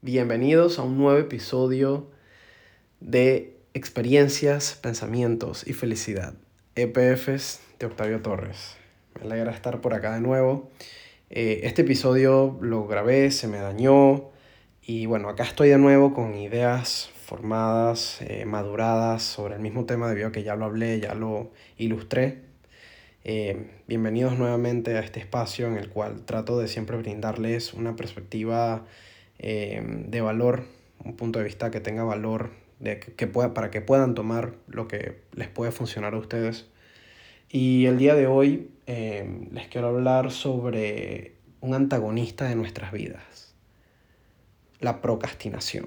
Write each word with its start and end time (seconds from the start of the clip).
Bienvenidos 0.00 0.78
a 0.78 0.82
un 0.82 0.96
nuevo 0.96 1.18
episodio 1.18 2.06
de 3.00 3.56
Experiencias, 3.74 4.78
Pensamientos 4.80 5.66
y 5.66 5.72
Felicidad, 5.72 6.34
EPFs 6.76 7.62
de 7.80 7.86
Octavio 7.86 8.22
Torres. 8.22 8.76
Me 9.16 9.26
alegra 9.26 9.50
estar 9.50 9.80
por 9.80 9.94
acá 9.94 10.14
de 10.14 10.20
nuevo. 10.20 10.70
Eh, 11.30 11.62
este 11.64 11.82
episodio 11.82 12.56
lo 12.60 12.86
grabé, 12.86 13.32
se 13.32 13.48
me 13.48 13.58
dañó 13.58 14.30
y 14.82 15.06
bueno, 15.06 15.28
acá 15.28 15.42
estoy 15.42 15.70
de 15.70 15.78
nuevo 15.78 16.14
con 16.14 16.36
ideas 16.36 17.10
formadas, 17.24 18.18
eh, 18.20 18.44
maduradas 18.44 19.24
sobre 19.24 19.56
el 19.56 19.60
mismo 19.60 19.84
tema 19.84 20.08
debido 20.08 20.28
a 20.28 20.32
que 20.32 20.44
ya 20.44 20.54
lo 20.54 20.66
hablé, 20.66 21.00
ya 21.00 21.14
lo 21.14 21.50
ilustré. 21.76 22.51
Eh, 23.24 23.70
bienvenidos 23.86 24.36
nuevamente 24.36 24.96
a 24.96 25.00
este 25.00 25.20
espacio 25.20 25.68
en 25.68 25.76
el 25.76 25.88
cual 25.88 26.24
trato 26.24 26.58
de 26.58 26.66
siempre 26.66 26.96
brindarles 26.96 27.72
una 27.72 27.94
perspectiva 27.94 28.84
eh, 29.38 29.80
de 30.08 30.20
valor, 30.20 30.64
un 31.04 31.14
punto 31.14 31.38
de 31.38 31.44
vista 31.44 31.70
que 31.70 31.78
tenga 31.78 32.02
valor 32.02 32.50
de 32.80 32.98
que, 32.98 33.26
pueda, 33.28 33.54
para 33.54 33.70
que 33.70 33.80
puedan 33.80 34.14
tomar 34.16 34.54
lo 34.66 34.88
que 34.88 35.20
les 35.34 35.46
puede 35.46 35.70
funcionar 35.70 36.14
a 36.14 36.18
ustedes. 36.18 36.66
Y 37.48 37.86
el 37.86 37.96
día 37.96 38.16
de 38.16 38.26
hoy 38.26 38.70
les 38.86 39.68
quiero 39.68 39.88
hablar 39.88 40.32
sobre 40.32 41.36
un 41.60 41.74
antagonista 41.74 42.48
de 42.48 42.56
nuestras 42.56 42.90
vidas, 42.90 43.54
la 44.80 45.00
procrastinación. 45.00 45.86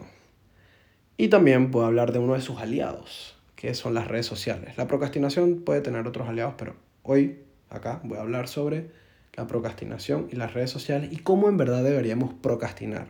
Y 1.17 1.27
también 1.27 1.69
puedo 1.69 1.85
hablar 1.85 2.13
de 2.13 2.19
uno 2.19 2.35
de 2.35 2.41
sus 2.41 2.59
aliados, 2.61 3.35
que 3.57 3.73
son 3.73 3.93
las 3.93 4.07
redes 4.07 4.25
sociales. 4.25 4.77
La 4.77 4.87
procrastinación 4.87 5.63
puede 5.65 5.81
tener 5.81 6.07
otros 6.07 6.29
aliados, 6.29 6.55
pero 6.57 6.84
hoy 7.05 7.39
acá 7.69 8.01
voy 8.03 8.17
a 8.17 8.21
hablar 8.21 8.47
sobre 8.47 8.89
la 9.33 9.47
procrastinación 9.47 10.27
y 10.31 10.35
las 10.35 10.53
redes 10.53 10.71
sociales 10.71 11.11
y 11.11 11.17
cómo 11.17 11.49
en 11.49 11.57
verdad 11.57 11.83
deberíamos 11.83 12.33
procrastinar. 12.33 13.07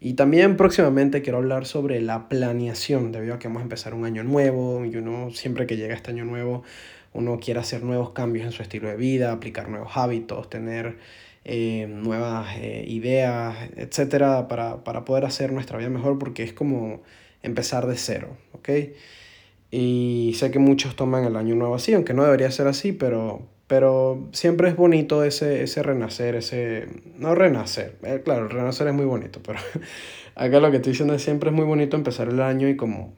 Y 0.00 0.14
también 0.14 0.56
próximamente 0.56 1.20
quiero 1.20 1.38
hablar 1.38 1.66
sobre 1.66 2.00
la 2.00 2.28
planeación, 2.28 3.12
debido 3.12 3.34
a 3.34 3.38
que 3.38 3.48
vamos 3.48 3.60
a 3.60 3.64
empezar 3.64 3.92
un 3.92 4.06
año 4.06 4.24
nuevo 4.24 4.86
y 4.86 4.96
uno 4.96 5.30
siempre 5.30 5.66
que 5.66 5.76
llega 5.76 5.94
este 5.94 6.10
año 6.10 6.24
nuevo, 6.24 6.62
uno 7.12 7.38
quiere 7.38 7.60
hacer 7.60 7.82
nuevos 7.82 8.10
cambios 8.10 8.46
en 8.46 8.52
su 8.52 8.62
estilo 8.62 8.88
de 8.88 8.96
vida, 8.96 9.32
aplicar 9.32 9.68
nuevos 9.68 9.96
hábitos, 9.96 10.48
tener 10.48 10.96
eh, 11.44 11.86
nuevas 11.88 12.56
eh, 12.56 12.84
ideas, 12.86 13.56
etcétera, 13.76 14.48
para, 14.48 14.84
para 14.84 15.04
poder 15.04 15.26
hacer 15.26 15.52
nuestra 15.52 15.76
vida 15.76 15.90
mejor, 15.90 16.18
porque 16.18 16.44
es 16.44 16.54
como 16.54 17.02
empezar 17.42 17.86
de 17.86 17.96
cero, 17.96 18.38
¿ok? 18.52 18.68
Y 19.70 20.34
sé 20.36 20.50
que 20.50 20.58
muchos 20.58 20.96
toman 20.96 21.24
el 21.24 21.36
año 21.36 21.54
nuevo 21.54 21.74
así, 21.74 21.94
aunque 21.94 22.14
no 22.14 22.24
debería 22.24 22.50
ser 22.50 22.66
así, 22.66 22.92
pero, 22.92 23.42
pero 23.66 24.28
siempre 24.32 24.68
es 24.68 24.76
bonito 24.76 25.22
ese, 25.22 25.62
ese 25.62 25.82
renacer, 25.82 26.34
ese... 26.34 26.88
No 27.18 27.34
renacer, 27.34 27.96
eh, 28.02 28.20
claro, 28.24 28.48
renacer 28.48 28.88
es 28.88 28.94
muy 28.94 29.06
bonito, 29.06 29.40
pero 29.44 29.60
acá 30.34 30.60
lo 30.60 30.70
que 30.70 30.78
estoy 30.78 30.92
diciendo 30.92 31.14
es 31.14 31.22
siempre 31.22 31.50
es 31.50 31.56
muy 31.56 31.64
bonito 31.64 31.96
empezar 31.96 32.28
el 32.28 32.40
año 32.40 32.68
y 32.68 32.76
como 32.76 33.14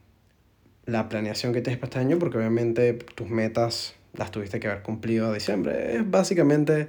la 0.84 1.08
planeación 1.08 1.52
que 1.52 1.62
tienes 1.62 1.78
para 1.78 1.88
este 1.88 1.98
año, 2.00 2.18
porque 2.18 2.38
obviamente 2.38 2.92
tus 2.92 3.28
metas 3.28 3.94
las 4.12 4.30
tuviste 4.30 4.60
que 4.60 4.68
haber 4.68 4.82
cumplido 4.82 5.30
a 5.30 5.34
diciembre. 5.34 5.96
Es 5.96 6.10
básicamente 6.10 6.88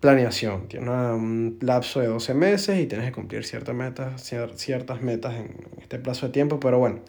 planeación. 0.00 0.68
Tienes 0.68 0.88
un 0.88 1.58
lapso 1.60 2.00
de 2.00 2.06
12 2.06 2.34
meses 2.34 2.78
y 2.80 2.86
tienes 2.86 3.06
que 3.06 3.12
cumplir 3.12 3.44
ciertas 3.44 3.74
metas, 3.74 4.22
ciertas 4.56 5.02
metas 5.02 5.34
en 5.34 5.56
este 5.80 5.98
plazo 5.98 6.26
de 6.26 6.32
tiempo, 6.32 6.60
pero 6.60 6.78
bueno, 6.78 7.00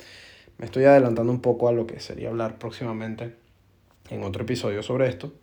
me 0.59 0.65
estoy 0.65 0.83
adelantando 0.83 1.31
un 1.31 1.41
poco 1.41 1.69
a 1.69 1.71
lo 1.71 1.87
que 1.87 2.01
sería 2.01 2.29
hablar 2.29 2.59
próximamente 2.59 3.33
en 4.09 4.23
otro 4.23 4.43
episodio 4.43 4.83
sobre 4.83 5.07
esto. 5.07 5.33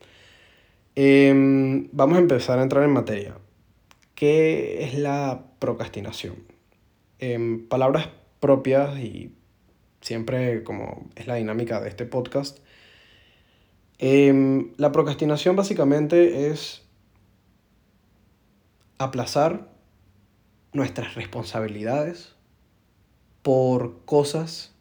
Em, 0.94 1.88
vamos 1.92 2.18
a 2.18 2.20
empezar 2.20 2.58
a 2.58 2.62
entrar 2.62 2.84
en 2.84 2.92
materia. 2.92 3.38
¿Qué 4.14 4.84
es 4.84 4.94
la 4.94 5.42
procrastinación? 5.58 6.36
En 7.18 7.66
palabras 7.66 8.10
propias 8.40 8.98
y 8.98 9.34
siempre 10.02 10.62
como 10.62 11.08
es 11.16 11.26
la 11.26 11.36
dinámica 11.36 11.80
de 11.80 11.88
este 11.88 12.04
podcast, 12.04 12.58
em, 13.98 14.72
la 14.76 14.92
procrastinación 14.92 15.56
básicamente 15.56 16.48
es 16.48 16.82
aplazar 18.98 19.70
nuestras 20.74 21.14
responsabilidades 21.14 22.34
por 23.42 24.04
cosas 24.04 24.75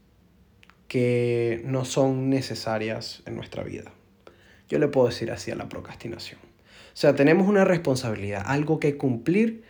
que 0.88 1.62
no 1.66 1.86
son 1.86 2.30
necesarias 2.30 3.24
en 3.26 3.36
nuestra 3.36 3.64
vida. 3.64 3.92
Yo 4.70 4.80
le 4.80 4.88
puedo 4.88 5.08
decir 5.08 5.32
así 5.32 5.52
a 5.52 5.56
la 5.56 5.70
procrastinación. 5.70 6.40
O 6.40 6.98
sea, 6.98 7.16
tenemos 7.16 7.48
una 7.48 7.66
responsabilidad, 7.66 8.44
algo 8.46 8.80
que 8.80 8.98
cumplir 8.98 9.64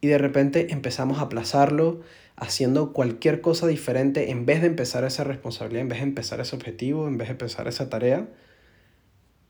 y 0.00 0.08
de 0.08 0.18
repente 0.18 0.72
empezamos 0.72 1.18
a 1.18 1.22
aplazarlo 1.22 2.00
haciendo 2.36 2.92
cualquier 2.92 3.40
cosa 3.40 3.66
diferente 3.66 4.30
en 4.30 4.46
vez 4.46 4.60
de 4.60 4.68
empezar 4.68 5.04
esa 5.04 5.24
responsabilidad, 5.24 5.82
en 5.82 5.88
vez 5.88 5.98
de 5.98 6.04
empezar 6.04 6.40
ese 6.40 6.56
objetivo, 6.56 7.08
en 7.08 7.18
vez 7.18 7.28
de 7.28 7.32
empezar 7.32 7.68
esa 7.68 7.88
tarea 7.88 8.28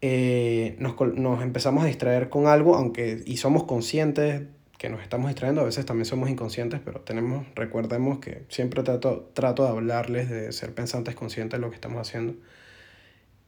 eh, 0.06 0.76
nos, 0.81 1.00
nos, 1.15 1.43
empezamos 1.43 1.82
a 1.82 1.87
distraer 1.87 2.28
con 2.28 2.47
algo, 2.47 2.76
aunque 2.76 3.22
y 3.25 3.38
somos 3.38 3.65
conscientes 3.65 4.43
que 4.84 4.91
nos 4.91 5.00
estamos 5.00 5.28
distrayendo, 5.28 5.62
a 5.62 5.65
veces 5.65 5.87
también 5.87 6.05
somos 6.05 6.28
inconscientes, 6.28 6.78
pero 6.84 7.00
tenemos, 7.00 7.47
recordemos 7.55 8.19
que 8.19 8.45
siempre 8.50 8.83
trato, 8.83 9.31
trato 9.33 9.62
de 9.62 9.71
hablarles 9.71 10.28
de 10.28 10.53
ser 10.53 10.75
pensantes 10.75 11.15
conscientes 11.15 11.59
de 11.59 11.62
lo 11.62 11.71
que 11.71 11.77
estamos 11.77 12.06
haciendo. 12.06 12.34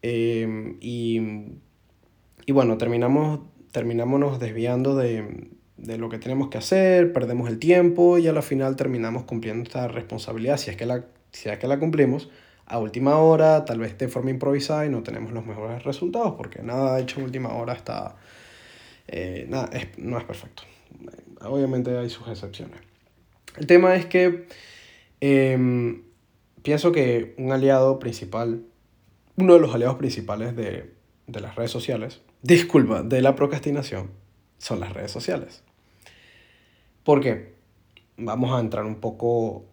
Eh, 0.01 0.77
y, 0.81 1.21
y, 2.47 2.53
bueno, 2.53 2.79
terminamos, 2.79 3.41
terminamos 3.71 4.41
desviando 4.41 4.97
de, 4.97 5.51
de, 5.77 5.99
lo 5.99 6.09
que 6.09 6.19
tenemos 6.19 6.49
que 6.49 6.57
hacer, 6.57 7.13
perdemos 7.13 7.51
el 7.51 7.59
tiempo 7.59 8.17
y 8.17 8.29
a 8.29 8.33
la 8.33 8.41
final 8.41 8.75
terminamos 8.77 9.25
cumpliendo 9.25 9.63
esta 9.63 9.89
responsabilidad, 9.89 10.57
si 10.57 10.71
es 10.71 10.77
que 10.79 10.87
la, 10.87 11.05
si 11.33 11.51
es 11.51 11.59
que 11.59 11.69
la 11.69 11.79
cumplimos, 11.79 12.31
a 12.65 12.79
última 12.79 13.19
hora, 13.19 13.67
tal 13.67 13.81
vez 13.81 13.99
de 13.99 14.09
forma 14.09 14.31
improvisada 14.31 14.87
y 14.87 14.89
no 14.89 15.03
tenemos 15.03 15.33
los 15.33 15.45
mejores 15.45 15.85
resultados, 15.85 16.33
porque 16.35 16.63
nada 16.63 16.99
hecho 16.99 17.21
en 17.21 17.27
última 17.27 17.53
hora 17.53 17.75
está, 17.75 18.17
eh, 19.07 19.45
nada, 19.51 19.69
no 19.99 20.17
es 20.17 20.25
perfecto. 20.25 20.63
Obviamente 21.41 21.97
hay 21.97 22.11
sus 22.11 22.29
excepciones. 22.29 22.81
El 23.57 23.67
tema 23.67 23.95
es 23.97 24.07
que 24.07 24.47
em, 25.21 26.03
pienso 26.63 26.93
que 26.93 27.35
un 27.39 27.53
aliado 27.53 27.99
principal, 27.99 28.63
uno 29.37 29.55
de 29.55 29.61
los 29.61 29.75
aliados 29.75 29.97
principales 29.97 30.57
de, 30.57 30.93
de 31.27 31.41
las 31.41 31.55
redes 31.55 31.71
sociales, 31.71 32.21
disculpa, 32.43 33.03
de 33.03 33.23
la 33.23 33.35
procrastinación, 33.35 34.11
son 34.59 34.81
las 34.81 34.93
redes 34.93 35.11
sociales. 35.11 35.63
¿Por 37.05 37.21
qué? 37.21 37.55
Vamos 38.17 38.53
a 38.57 38.61
entrar 38.61 38.85
un 38.85 38.97
poco 38.97 39.65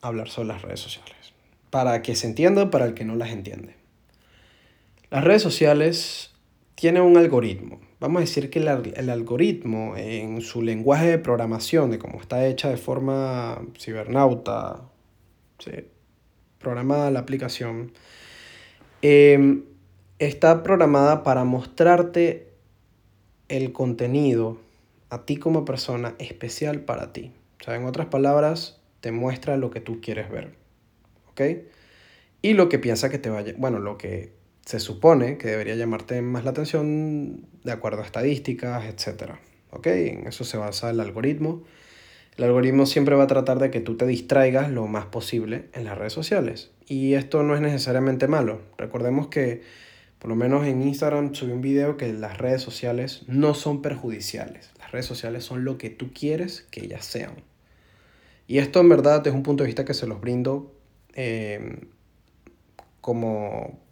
a 0.00 0.08
hablar 0.08 0.28
sobre 0.28 0.48
las 0.48 0.62
redes 0.62 0.80
sociales 0.80 1.14
para 1.74 2.02
que 2.02 2.14
se 2.14 2.28
entienda 2.28 2.70
para 2.70 2.84
el 2.84 2.94
que 2.94 3.04
no 3.04 3.16
las 3.16 3.30
entiende. 3.30 3.74
Las 5.10 5.24
redes 5.24 5.42
sociales 5.42 6.32
tienen 6.76 7.02
un 7.02 7.16
algoritmo. 7.16 7.80
Vamos 8.04 8.18
a 8.18 8.20
decir 8.20 8.50
que 8.50 8.58
el, 8.58 9.08
algoritmo 9.08 9.96
en 9.96 10.42
su 10.42 10.60
lenguaje 10.60 11.06
de 11.06 11.18
programación, 11.18 11.90
de 11.90 11.98
cómo 11.98 12.20
está 12.20 12.46
hecha 12.46 12.68
de 12.68 12.76
forma 12.76 13.62
cibernauta, 13.78 14.82
programada 16.58 17.10
la 17.10 17.20
aplicación, 17.20 17.92
em, 19.00 19.64
está 20.18 20.62
programada 20.62 21.22
para 21.22 21.44
mostrarte 21.44 22.52
el 23.48 23.72
contenido 23.72 24.58
a 25.08 25.24
ti 25.24 25.38
como 25.38 25.64
persona 25.64 26.14
especial 26.18 26.80
para 26.80 27.14
ti. 27.14 27.32
O 27.62 27.64
sea, 27.64 27.74
en 27.74 27.86
otras 27.86 28.08
palabras, 28.08 28.82
te 29.00 29.12
muestra 29.12 29.56
lo 29.56 29.70
que 29.70 29.80
tú 29.80 30.02
quieres 30.02 30.28
ver. 30.28 30.52
¿ok? 31.30 31.40
Y 32.42 32.52
lo 32.52 32.68
que 32.68 32.78
piensa 32.78 33.08
que 33.08 33.18
te 33.18 33.30
vaya, 33.30 33.54
bueno, 33.56 33.78
lo 33.78 33.96
que 33.96 34.43
se 34.64 34.80
supone 34.80 35.38
que 35.38 35.48
debería 35.48 35.74
llamarte 35.74 36.22
más 36.22 36.44
la 36.44 36.50
atención 36.50 37.46
de 37.62 37.72
acuerdo 37.72 38.02
a 38.02 38.04
estadísticas, 38.04 38.84
etc. 38.84 39.32
¿Ok? 39.70 39.86
En 39.86 40.26
eso 40.26 40.44
se 40.44 40.56
basa 40.56 40.90
el 40.90 41.00
algoritmo. 41.00 41.62
El 42.36 42.44
algoritmo 42.44 42.86
siempre 42.86 43.14
va 43.14 43.24
a 43.24 43.28
tratar 43.28 43.58
de 43.58 43.70
que 43.70 43.80
tú 43.80 43.96
te 43.96 44.06
distraigas 44.06 44.70
lo 44.70 44.86
más 44.86 45.06
posible 45.06 45.68
en 45.72 45.84
las 45.84 45.96
redes 45.96 46.12
sociales. 46.12 46.70
Y 46.86 47.14
esto 47.14 47.42
no 47.42 47.54
es 47.54 47.60
necesariamente 47.60 48.26
malo. 48.26 48.60
Recordemos 48.76 49.28
que, 49.28 49.62
por 50.18 50.28
lo 50.30 50.36
menos 50.36 50.66
en 50.66 50.82
Instagram, 50.82 51.34
subí 51.34 51.52
un 51.52 51.60
video 51.60 51.96
que 51.96 52.12
las 52.12 52.38
redes 52.38 52.62
sociales 52.62 53.22
no 53.28 53.54
son 53.54 53.82
perjudiciales. 53.82 54.70
Las 54.78 54.90
redes 54.90 55.06
sociales 55.06 55.44
son 55.44 55.64
lo 55.64 55.78
que 55.78 55.90
tú 55.90 56.12
quieres 56.12 56.66
que 56.70 56.84
ellas 56.84 57.04
sean. 57.04 57.34
Y 58.46 58.58
esto 58.58 58.80
en 58.80 58.88
verdad 58.88 59.26
es 59.26 59.32
un 59.32 59.42
punto 59.42 59.62
de 59.62 59.68
vista 59.68 59.84
que 59.84 59.94
se 59.94 60.06
los 60.06 60.20
brindo 60.20 60.74
Em, 61.14 61.78
como 63.00 63.83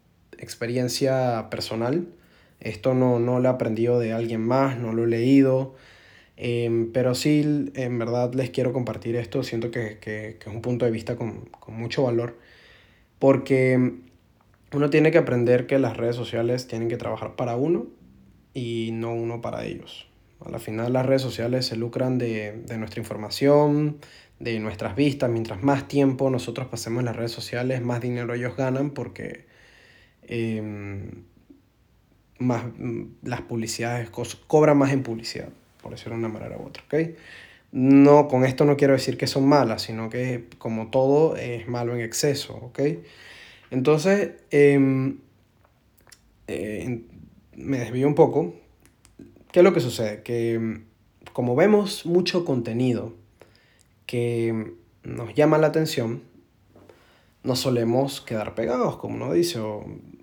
experiencia 0.42 1.48
personal. 1.50 2.08
Esto 2.60 2.94
no, 2.94 3.18
no 3.18 3.40
lo 3.40 3.48
he 3.48 3.52
aprendido 3.52 3.98
de 3.98 4.12
alguien 4.12 4.42
más, 4.42 4.78
no 4.78 4.92
lo 4.92 5.04
he 5.04 5.06
leído, 5.08 5.74
em, 6.36 6.92
pero 6.92 7.14
sí, 7.14 7.70
en 7.74 7.98
verdad 7.98 8.34
les 8.34 8.50
quiero 8.50 8.72
compartir 8.72 9.16
esto. 9.16 9.42
Siento 9.42 9.70
que, 9.70 9.98
que, 9.98 10.36
que 10.38 10.48
es 10.50 10.54
un 10.54 10.62
punto 10.62 10.84
de 10.84 10.90
vista 10.90 11.16
con, 11.16 11.46
con, 11.46 11.74
mucho 11.74 12.04
valor, 12.04 12.38
porque 13.18 13.94
uno 14.72 14.90
tiene 14.90 15.10
que 15.10 15.18
aprender 15.18 15.66
que 15.66 15.78
las 15.78 15.96
redes 15.96 16.16
sociales 16.16 16.66
tienen 16.68 16.88
que 16.88 16.96
trabajar 16.96 17.36
para 17.36 17.56
uno 17.56 17.86
y 18.54 18.90
no 18.92 19.12
uno 19.14 19.40
para 19.40 19.64
ellos. 19.64 20.08
A 20.44 20.50
la 20.50 20.58
final 20.58 20.92
las 20.92 21.06
redes 21.06 21.22
sociales 21.22 21.66
se 21.66 21.76
lucran 21.76 22.18
de, 22.18 22.64
nuestra 22.76 23.00
información, 23.00 23.98
de 24.40 24.58
nuestras 24.58 24.96
vistas. 24.96 25.30
Mientras 25.30 25.62
más 25.62 25.88
tiempo 25.88 26.30
nosotros 26.30 26.66
pasemos 26.68 27.00
en 27.00 27.06
las 27.06 27.16
redes 27.16 27.32
sociales, 27.32 27.80
más 27.82 28.00
dinero 28.00 28.34
ellos 28.34 28.56
ganan 28.56 28.90
porque 28.90 29.46
em, 30.26 31.24
más, 32.38 32.64
las 33.22 33.40
publicidades 33.42 34.10
cobran 34.46 34.78
más 34.78 34.92
en 34.92 35.02
publicidad, 35.02 35.48
por 35.82 35.92
decirlo 35.92 36.14
de 36.14 36.18
una 36.20 36.28
manera 36.28 36.56
u 36.58 36.66
otra. 36.66 36.82
¿okay? 36.84 37.16
No, 37.72 38.28
con 38.28 38.44
esto 38.44 38.64
no 38.64 38.76
quiero 38.76 38.92
decir 38.94 39.16
que 39.16 39.26
son 39.26 39.46
malas, 39.46 39.82
sino 39.82 40.10
que 40.10 40.46
como 40.58 40.88
todo 40.88 41.36
es 41.36 41.68
malo 41.68 41.94
en 41.94 42.02
exceso. 42.02 42.54
¿okay? 42.56 43.02
Entonces, 43.70 44.32
em, 44.50 45.18
eh, 46.46 47.02
me 47.56 47.78
desvío 47.78 48.06
un 48.06 48.14
poco. 48.14 48.54
¿Qué 49.50 49.60
es 49.60 49.64
lo 49.64 49.72
que 49.72 49.80
sucede? 49.80 50.22
Que 50.22 50.58
mm, 50.58 50.84
como 51.32 51.56
vemos 51.56 52.04
mucho 52.06 52.44
contenido 52.44 53.14
que 54.06 54.74
nos 55.04 55.34
llama 55.34 55.58
la 55.58 55.68
atención, 55.68 56.22
nos 57.42 57.60
solemos 57.60 58.20
quedar 58.20 58.54
pegados, 58.54 58.96
como 58.96 59.14
uno 59.14 59.32
dice, 59.32 59.60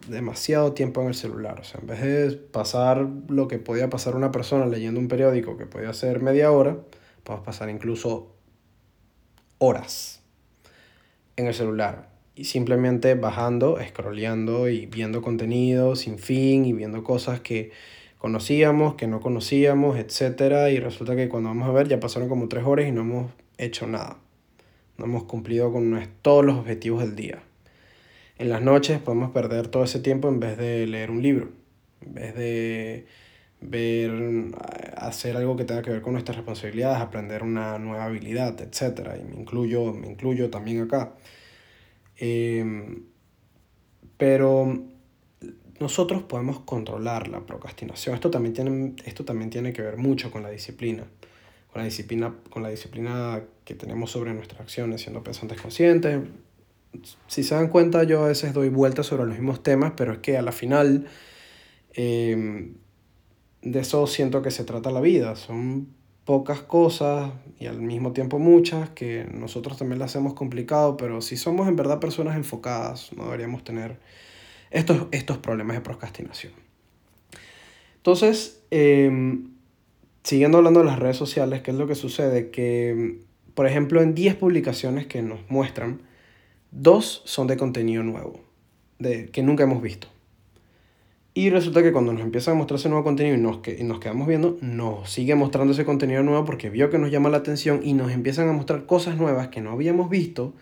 demasiado 0.08 0.74
tiempo 0.74 1.02
en 1.02 1.08
el 1.08 1.16
celular. 1.16 1.60
O 1.60 1.64
sea, 1.64 1.80
en 1.82 1.88
vez 1.88 2.02
de 2.02 2.38
pasar 2.38 3.08
lo 3.28 3.48
que 3.48 3.60
podía 3.60 3.90
pasar 3.90 4.16
una 4.16 4.32
persona 4.32 4.66
leyendo 4.66 5.00
un 5.00 5.08
periódico, 5.08 5.58
que 5.58 5.66
podía 5.66 5.94
ser 5.94 6.22
media 6.22 6.52
hora, 6.52 6.78
podemos 7.24 7.46
pasar 7.46 7.70
incluso 7.70 8.34
horas 9.58 10.22
en 11.36 11.48
el 11.48 11.54
celular. 11.54 12.10
Y 12.36 12.46
simplemente 12.46 13.16
bajando, 13.16 13.78
scrolleando 13.86 14.70
y 14.70 14.86
viendo 14.86 15.22
contenido 15.22 15.96
sin 15.96 16.18
fin 16.18 16.66
y 16.66 16.74
viendo 16.74 17.04
cosas 17.04 17.42
que 17.42 17.72
conocíamos, 18.18 18.96
que 18.96 19.08
no 19.08 19.20
conocíamos, 19.20 19.98
etc. 19.98 20.72
Y 20.72 20.80
resulta 20.80 21.16
que 21.16 21.28
cuando 21.28 21.50
vamos 21.50 21.68
a 21.68 21.72
ver 21.72 21.88
ya 21.88 22.00
pasaron 22.00 22.30
como 22.30 22.48
tres 22.48 22.64
horas 22.66 22.88
y 22.88 22.92
no 22.92 23.02
hemos 23.02 23.32
hecho 23.58 23.88
nada. 23.88 24.18
No 24.98 25.06
hemos 25.06 25.24
cumplido 25.24 25.72
con 25.72 26.00
todos 26.22 26.46
los 26.46 26.58
objetivos 26.58 27.02
del 27.02 27.16
día. 27.16 27.44
En 28.40 28.48
las 28.48 28.62
noches 28.62 29.02
podemos 29.02 29.32
perder 29.32 29.68
todo 29.68 29.84
ese 29.84 30.00
tiempo 30.00 30.30
en 30.30 30.40
vez 30.40 30.58
de 30.58 30.88
leer 30.88 31.12
un 31.12 31.22
libro, 31.22 31.52
en 32.00 32.14
vez 32.14 32.34
de 32.36 33.06
ver, 33.60 34.56
hacer 34.96 35.36
algo 35.36 35.58
que 35.58 35.66
tenga 35.66 35.82
que 35.82 35.92
ver 35.92 36.02
con 36.02 36.14
nuestras 36.14 36.38
responsabilidades, 36.38 37.02
aprender 37.02 37.44
una 37.44 37.78
nueva 37.80 38.06
habilidad, 38.06 38.60
etc. 38.62 39.10
Y 39.20 39.26
me 39.26 39.36
incluyo, 39.36 39.94
me 39.94 40.08
incluyo 40.08 40.50
también 40.50 40.82
acá. 40.84 41.16
Em, 42.16 43.04
pero 44.16 44.86
nosotros 45.82 46.24
podemos 46.24 46.62
controlar 46.62 47.28
la 47.28 47.42
procrastinación. 47.46 48.16
Esto 48.16 48.32
también 48.32 48.54
tiene, 48.54 48.94
esto 49.04 49.26
también 49.26 49.50
tiene 49.50 49.74
que 49.74 49.82
ver 49.82 49.98
mucho 49.98 50.32
con 50.32 50.44
la 50.44 50.50
disciplina. 50.50 51.04
Con 51.74 51.82
la 51.82 51.86
disciplina, 51.86 52.34
con 52.50 52.64
la 52.64 52.70
disciplina 52.70 53.44
que 53.66 53.76
tenemos 53.76 54.12
sobre 54.12 54.34
nuestras 54.34 54.62
acciones, 54.62 55.02
siendo 55.02 55.24
pensantes 55.24 55.60
conscientes. 55.62 56.22
Si 57.28 57.44
se 57.44 57.56
dan 57.56 57.68
cuenta, 57.68 58.04
yo 58.04 58.24
a 58.24 58.28
veces 58.28 58.54
doy 58.54 58.70
vueltas 58.70 59.06
sobre 59.06 59.26
los 59.26 59.36
mismos 59.36 59.64
temas, 59.64 59.94
pero 59.96 60.14
es 60.14 60.20
que 60.20 60.38
a 60.38 60.42
la 60.42 60.52
final 60.52 61.08
em, 61.94 62.76
de 63.62 63.80
eso 63.80 64.08
siento 64.08 64.42
que 64.42 64.52
se 64.52 64.64
trata 64.64 64.92
la 64.92 65.02
vida. 65.02 65.36
Son 65.36 65.88
pocas 66.26 66.62
cosas 66.62 67.32
y 67.60 67.68
al 67.68 67.82
mismo 67.82 68.14
tiempo 68.14 68.40
muchas 68.40 68.90
que 68.90 69.28
nosotros 69.34 69.78
también 69.78 70.00
las 70.00 70.12
hacemos 70.12 70.34
complicado, 70.34 70.98
pero 70.98 71.22
si 71.22 71.38
somos 71.38 71.68
en 71.68 71.76
verdad 71.76 72.00
personas 72.00 72.36
enfocadas, 72.36 73.12
no 73.16 73.26
deberíamos 73.26 73.64
tener 73.64 74.00
estos, 74.72 75.08
estos 75.12 75.38
problemas 75.38 75.76
de 75.76 75.82
procrastinación. 75.82 76.54
Entonces, 77.98 78.62
em, 78.72 79.52
siguiendo 80.24 80.60
hablando 80.60 80.82
de 80.82 80.86
las 80.86 81.00
redes 81.00 81.18
sociales, 81.18 81.62
¿qué 81.62 81.72
es 81.72 81.78
lo 81.78 81.88
que 81.88 81.96
sucede? 81.96 82.50
Que, 82.50 83.20
por 83.56 83.66
ejemplo, 83.66 84.02
en 84.02 84.16
10 84.16 84.36
publicaciones 84.36 85.08
que 85.08 85.22
nos 85.22 85.40
muestran, 85.50 86.02
dos 86.72 87.22
son 87.26 87.48
de 87.48 87.58
contenido 87.58 88.04
nuevo, 88.04 88.42
de, 89.00 89.28
que 89.28 89.44
nunca 89.44 89.64
hemos 89.64 89.82
visto. 89.82 90.08
Y 91.34 91.52
resulta 91.52 91.84
que 91.84 91.92
cuando 91.92 92.12
nos 92.12 92.22
empieza 92.22 92.52
a 92.52 92.56
mostrar 92.56 92.80
ese 92.80 92.90
nuevo 92.90 93.04
contenido 93.04 93.36
y 93.36 93.40
nos, 93.40 93.60
que, 93.60 93.78
y 93.80 93.84
nos 93.84 94.00
quedamos 94.00 94.28
viendo, 94.28 94.58
nos 94.62 95.10
sigue 95.10 95.36
mostrando 95.36 95.74
ese 95.74 95.86
contenido 95.86 96.24
nuevo 96.24 96.44
porque 96.44 96.70
vio 96.70 96.90
que 96.90 96.98
nos 96.98 97.12
llama 97.12 97.30
la 97.30 97.38
atención 97.38 97.82
y 97.84 97.94
nos 97.94 98.12
empiezan 98.12 98.50
a 98.50 98.52
mostrar 98.52 98.86
cosas 98.86 99.16
nuevas 99.16 99.50
que 99.50 99.62
no 99.62 99.72
habíamos 99.72 100.10
visto 100.10 100.54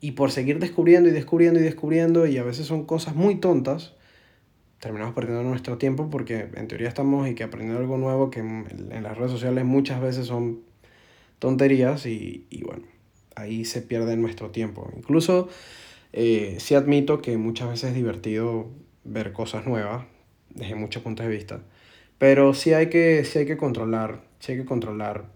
y 0.00 0.12
por 0.12 0.30
seguir 0.30 0.58
descubriendo 0.58 1.08
y 1.08 1.12
descubriendo 1.12 1.60
y 1.60 1.62
descubriendo, 1.62 2.26
y 2.26 2.36
a 2.36 2.42
veces 2.42 2.66
son 2.66 2.86
cosas 2.86 3.14
muy 3.14 3.36
tontas, 3.36 3.94
terminamos 4.80 5.14
perdiendo 5.14 5.44
nuestro 5.44 5.78
tiempo 5.78 6.10
porque 6.10 6.48
en 6.54 6.66
teoría 6.66 6.88
estamos 6.88 7.28
y 7.28 7.36
que 7.36 7.44
aprendiendo 7.44 7.80
algo 7.80 7.98
nuevo 7.98 8.28
que 8.30 8.40
en, 8.40 9.02
las 9.02 9.16
redes 9.16 9.30
sociales 9.30 9.64
muchas 9.64 10.00
veces 10.00 10.26
son 10.26 10.62
tonterías 11.38 12.04
y, 12.06 12.46
y 12.50 12.64
bueno, 12.64 12.82
ahí 13.36 13.64
se 13.64 13.82
pierde 13.82 14.16
nuestro 14.16 14.50
tiempo. 14.50 14.90
Incluso 14.96 15.48
eh, 16.12 16.56
sí 16.60 16.74
admito 16.74 17.22
que 17.22 17.36
muchas 17.36 17.68
veces 17.70 17.90
es 17.90 17.94
divertido 17.94 18.70
ver 19.04 19.32
cosas 19.32 19.66
nuevas 19.66 20.04
desde 20.50 20.74
muchos 20.74 21.02
puntos 21.02 21.26
de 21.26 21.32
vista, 21.32 21.60
pero 22.18 22.54
sí 22.54 22.72
hay 22.72 22.88
que, 22.88 23.24
sí 23.24 23.40
hay 23.40 23.46
que 23.46 23.56
controlar, 23.56 24.22
sí 24.38 24.52
hay 24.52 24.58
que 24.58 24.64
controlar 24.64 25.26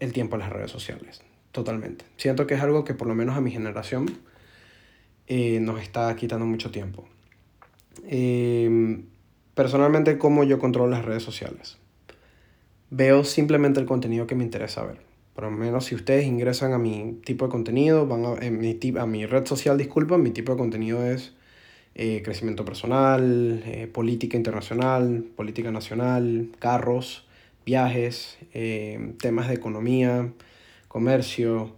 el 0.00 0.12
tiempo 0.12 0.36
en 0.36 0.40
las 0.40 0.50
redes 0.50 0.70
sociales 0.70 1.22
totalmente. 1.54 2.04
Siento 2.16 2.46
que 2.46 2.54
es 2.54 2.60
algo 2.60 2.84
que 2.84 2.94
por 2.94 3.06
lo 3.06 3.14
menos 3.14 3.36
a 3.36 3.40
mi 3.40 3.52
generación 3.52 4.10
eh, 5.28 5.60
nos 5.60 5.80
está 5.80 6.14
quitando 6.16 6.44
mucho 6.44 6.72
tiempo. 6.72 7.08
Em, 8.06 9.06
personalmente, 9.54 10.18
¿cómo 10.18 10.42
yo 10.42 10.58
controlo 10.58 10.90
las 10.90 11.04
redes 11.04 11.22
sociales? 11.22 11.78
Veo 12.90 13.22
simplemente 13.22 13.78
el 13.78 13.86
contenido 13.86 14.26
que 14.26 14.34
me 14.34 14.42
interesa 14.42 14.84
ver. 14.84 14.98
Por 15.34 15.44
lo 15.44 15.50
menos 15.50 15.86
si 15.86 15.94
ustedes 15.94 16.26
ingresan 16.26 16.72
a 16.72 16.78
mi 16.78 17.20
tipo 17.24 17.46
de 17.46 17.50
contenido, 17.50 18.06
van 18.06 18.24
a, 18.24 18.50
mi, 18.50 18.78
a 18.98 19.06
mi 19.06 19.26
red 19.26 19.46
social, 19.46 19.76
disculpa, 19.76 20.16
mi 20.16 20.30
tipo 20.30 20.52
de 20.52 20.58
contenido 20.58 21.04
es 21.04 21.34
eh, 21.94 22.22
crecimiento 22.24 22.64
personal, 22.64 23.62
eh, 23.66 23.88
política 23.92 24.36
internacional, 24.36 25.24
política 25.36 25.70
nacional, 25.70 26.50
carros, 26.58 27.26
viajes, 27.66 28.38
temas 29.18 29.48
de 29.48 29.54
economía, 29.54 30.30
comercio, 30.88 31.72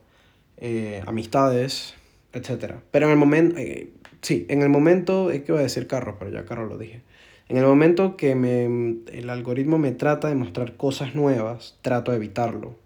eh, 0.58 1.02
amistades, 1.06 1.94
etc. 2.32 2.74
Pero 2.90 3.06
en 3.06 3.12
el 3.12 3.18
momento, 3.18 3.56
eh, 3.58 3.90
sí, 4.22 4.46
en 4.48 4.62
el 4.62 4.68
momento, 4.68 5.30
es 5.30 5.42
que 5.42 5.52
iba 5.52 5.60
a 5.60 5.62
decir 5.62 5.86
carro, 5.86 6.16
pero 6.18 6.30
ya 6.30 6.44
carro 6.44 6.66
lo 6.66 6.78
dije. 6.78 7.02
En 7.48 7.56
el 7.56 7.64
momento 7.64 8.16
que 8.16 8.34
me, 8.34 8.64
el 9.12 9.30
algoritmo 9.30 9.78
me 9.78 9.92
trata 9.92 10.28
de 10.28 10.34
mostrar 10.34 10.76
cosas 10.76 11.14
nuevas, 11.14 11.78
trato 11.82 12.10
de 12.10 12.18
evitarlo. 12.18 12.76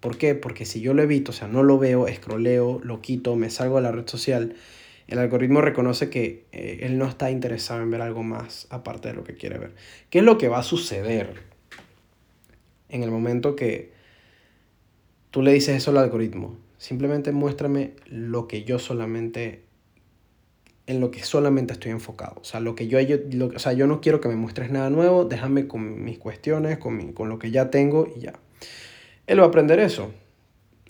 ¿Por 0.00 0.16
qué? 0.16 0.34
Porque 0.34 0.64
si 0.64 0.80
yo 0.80 0.94
lo 0.94 1.02
evito, 1.02 1.32
o 1.32 1.34
sea, 1.34 1.48
no 1.48 1.62
lo 1.62 1.78
veo, 1.78 2.06
escroleo, 2.06 2.80
lo 2.82 3.00
quito, 3.00 3.36
me 3.36 3.50
salgo 3.50 3.76
de 3.76 3.82
la 3.82 3.92
red 3.92 4.06
social, 4.06 4.54
el 5.08 5.18
algoritmo 5.18 5.60
reconoce 5.60 6.10
que 6.10 6.46
eh, 6.52 6.80
él 6.82 6.98
no 6.98 7.06
está 7.06 7.30
interesado 7.30 7.82
en 7.82 7.90
ver 7.90 8.02
algo 8.02 8.22
más 8.22 8.66
aparte 8.70 9.08
de 9.08 9.14
lo 9.14 9.24
que 9.24 9.34
quiere 9.34 9.58
ver. 9.58 9.74
¿Qué 10.10 10.18
es 10.18 10.24
lo 10.24 10.38
que 10.38 10.48
va 10.48 10.58
a 10.58 10.62
suceder 10.62 11.48
en 12.88 13.02
el 13.02 13.10
momento 13.10 13.56
que 13.56 13.92
tú 15.30 15.42
le 15.42 15.52
dices 15.52 15.76
eso 15.76 15.90
al 15.90 15.98
algoritmo. 15.98 16.56
Simplemente 16.78 17.32
muéstrame 17.32 17.94
lo 18.06 18.46
que 18.48 18.64
yo 18.64 18.78
solamente, 18.78 19.64
en 20.86 21.00
lo 21.00 21.10
que 21.10 21.22
solamente 21.22 21.72
estoy 21.72 21.90
enfocado. 21.90 22.40
O 22.40 22.44
sea, 22.44 22.60
lo 22.60 22.74
que 22.74 22.88
yo, 22.88 22.98
lo, 23.32 23.46
o 23.46 23.58
sea, 23.58 23.72
yo 23.72 23.86
no 23.86 24.00
quiero 24.00 24.20
que 24.20 24.28
me 24.28 24.36
muestres 24.36 24.70
nada 24.70 24.90
nuevo, 24.90 25.24
déjame 25.24 25.66
con 25.66 26.02
mis 26.04 26.18
cuestiones, 26.18 26.78
con, 26.78 26.96
mi, 26.96 27.12
con 27.12 27.28
lo 27.28 27.38
que 27.38 27.50
ya 27.50 27.70
tengo 27.70 28.08
y 28.14 28.20
ya. 28.20 28.34
Él 29.28 29.40
va 29.40 29.44
a 29.44 29.48
aprender 29.48 29.78
eso. 29.78 30.10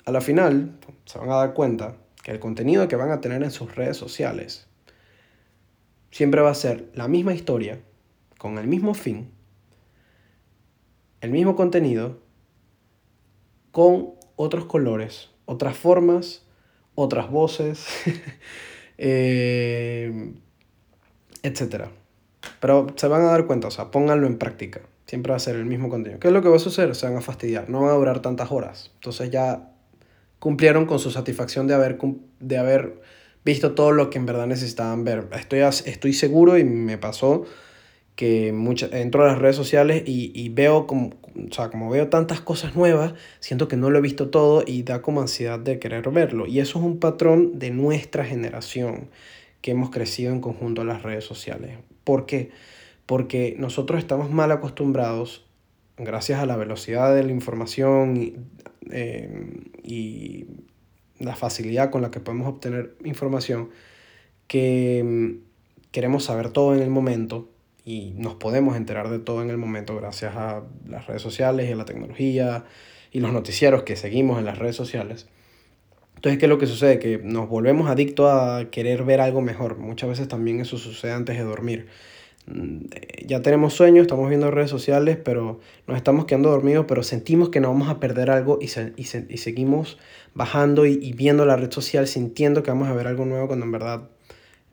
A 0.04 0.12
la 0.12 0.20
final, 0.20 0.78
se 1.04 1.18
van 1.18 1.28
a 1.30 1.36
dar 1.36 1.54
cuenta 1.54 1.96
que 2.22 2.30
el 2.30 2.38
contenido 2.38 2.86
que 2.86 2.94
van 2.94 3.10
a 3.10 3.20
tener 3.20 3.42
en 3.42 3.50
sus 3.50 3.74
redes 3.74 3.96
sociales 3.96 4.68
siempre 6.12 6.40
va 6.40 6.50
a 6.50 6.54
ser 6.54 6.88
la 6.94 7.08
misma 7.08 7.34
historia, 7.34 7.80
con 8.38 8.56
el 8.58 8.68
mismo 8.68 8.94
fin, 8.94 9.32
el 11.20 11.32
mismo 11.32 11.56
contenido, 11.56 12.20
con 13.72 14.14
otros 14.36 14.66
colores, 14.66 15.30
otras 15.44 15.76
formas, 15.76 16.46
otras 16.94 17.32
voces, 17.32 17.88
eh, 18.98 20.32
etc. 21.42 21.86
Pero 22.60 22.86
se 22.94 23.08
van 23.08 23.22
a 23.22 23.30
dar 23.32 23.46
cuenta, 23.46 23.66
o 23.66 23.72
sea, 23.72 23.90
pónganlo 23.90 24.28
en 24.28 24.38
práctica. 24.38 24.82
Siempre 25.08 25.30
va 25.30 25.36
a 25.36 25.40
ser 25.40 25.56
el 25.56 25.64
mismo 25.64 25.88
contenido. 25.88 26.20
¿Qué 26.20 26.28
es 26.28 26.34
lo 26.34 26.42
que 26.42 26.50
va 26.50 26.56
a 26.56 26.60
suceder? 26.60 26.94
Se 26.94 27.06
van 27.06 27.16
a 27.16 27.22
fastidiar, 27.22 27.70
no 27.70 27.80
van 27.80 27.90
a 27.90 27.94
durar 27.94 28.20
tantas 28.20 28.52
horas. 28.52 28.90
Entonces 28.96 29.30
ya 29.30 29.70
cumplieron 30.38 30.84
con 30.84 30.98
su 30.98 31.10
satisfacción 31.10 31.66
de 31.66 31.72
haber, 31.72 31.98
de 32.40 32.58
haber 32.58 33.00
visto 33.42 33.72
todo 33.72 33.92
lo 33.92 34.10
que 34.10 34.18
en 34.18 34.26
verdad 34.26 34.46
necesitaban 34.46 35.04
ver. 35.04 35.26
Estoy, 35.32 35.60
estoy 35.60 36.12
seguro 36.12 36.58
y 36.58 36.64
me 36.64 36.98
pasó 36.98 37.46
que 38.16 38.52
mucha, 38.52 38.86
entro 38.92 39.24
a 39.24 39.28
las 39.28 39.38
redes 39.38 39.56
sociales 39.56 40.02
y, 40.04 40.30
y 40.34 40.50
veo 40.50 40.86
como, 40.86 41.06
o 41.06 41.54
sea, 41.54 41.70
como 41.70 41.88
veo 41.88 42.08
tantas 42.08 42.42
cosas 42.42 42.76
nuevas, 42.76 43.14
siento 43.40 43.66
que 43.66 43.78
no 43.78 43.88
lo 43.88 44.00
he 44.00 44.02
visto 44.02 44.28
todo 44.28 44.62
y 44.66 44.82
da 44.82 45.00
como 45.00 45.22
ansiedad 45.22 45.58
de 45.58 45.78
querer 45.78 46.10
verlo. 46.10 46.46
Y 46.46 46.60
eso 46.60 46.80
es 46.80 46.84
un 46.84 46.98
patrón 46.98 47.58
de 47.58 47.70
nuestra 47.70 48.26
generación 48.26 49.08
que 49.62 49.70
hemos 49.70 49.88
crecido 49.88 50.32
en 50.32 50.42
conjunto 50.42 50.82
a 50.82 50.84
las 50.84 51.02
redes 51.02 51.24
sociales. 51.24 51.78
¿Por 52.04 52.26
qué? 52.26 52.50
Porque 52.50 52.77
nosotros 53.56 53.98
estamos 53.98 54.30
mal 54.30 54.52
acostumbrados 54.52 55.46
gracias 55.96 56.40
a 56.40 56.46
la 56.46 56.56
velocidad 56.56 57.14
de 57.14 57.24
la 57.24 57.32
información 57.32 58.16
y, 58.16 58.36
eh, 58.90 60.46
la 61.18 61.34
facilidad 61.34 61.90
con 61.90 62.02
la 62.02 62.10
que 62.10 62.20
podemos 62.20 62.46
obtener 62.46 62.94
información, 63.04 63.70
que 64.46 65.02
mm, 65.04 65.90
queremos 65.90 66.24
saber 66.24 66.50
todo 66.50 66.74
en 66.74 66.82
el 66.82 66.90
momento 66.90 67.48
y 67.84 68.12
nos 68.16 68.34
podemos 68.34 68.76
enterar 68.76 69.08
de 69.08 69.18
todo 69.18 69.42
en 69.42 69.50
el 69.50 69.56
momento 69.56 69.96
gracias 69.96 70.36
a 70.36 70.62
las 70.86 71.06
redes 71.06 71.22
sociales 71.22 71.68
y 71.68 71.72
a 71.72 71.76
la 71.76 71.86
tecnología 71.86 72.64
y 73.10 73.20
los 73.20 73.32
noticieros 73.32 73.82
que 73.82 73.96
seguimos 73.96 74.38
en 74.38 74.44
las 74.44 74.58
redes 74.58 74.76
sociales. 74.76 75.26
Entonces, 76.14 76.38
¿qué 76.38 76.46
es 76.46 76.50
lo 76.50 76.58
que 76.58 76.66
sucede? 76.66 76.98
Que 76.98 77.18
nos 77.18 77.48
volvemos 77.48 77.88
adictos 77.88 78.28
a 78.30 78.70
querer 78.70 79.04
ver 79.04 79.20
algo 79.20 79.40
mejor. 79.40 79.78
Muchas 79.78 80.10
veces 80.10 80.28
también 80.28 80.60
eso 80.60 80.76
sucede 80.76 81.12
antes 81.12 81.36
de 81.36 81.44
dormir. 81.44 81.86
Mm, 82.48 82.86
ya 83.26 83.42
tenemos 83.42 83.74
sueño, 83.74 84.00
estamos 84.00 84.28
viendo 84.28 84.50
redes 84.50 84.70
sociales, 84.70 85.18
pero 85.22 85.60
nos 85.86 85.96
estamos 85.96 86.24
quedando 86.24 86.50
dormidos, 86.50 86.86
pero 86.88 87.02
sentimos 87.02 87.50
que 87.50 87.60
no 87.60 87.68
vamos 87.68 87.88
a 87.88 88.00
perder 88.00 88.30
algo 88.30 88.58
y, 88.60 88.66
y, 88.96 89.02
y 89.02 89.36
seguimos 89.38 89.98
bajando 90.34 90.86
y, 90.86 90.98
y, 91.02 91.12
viendo 91.12 91.44
la 91.44 91.56
red 91.56 91.70
social 91.70 92.06
sintiendo 92.06 92.62
que 92.62 92.70
vamos 92.70 92.88
a 92.88 92.94
ver 92.94 93.06
algo 93.06 93.26
nuevo 93.26 93.48
cuando 93.48 93.66
en 93.66 93.72
verdad 93.72 94.08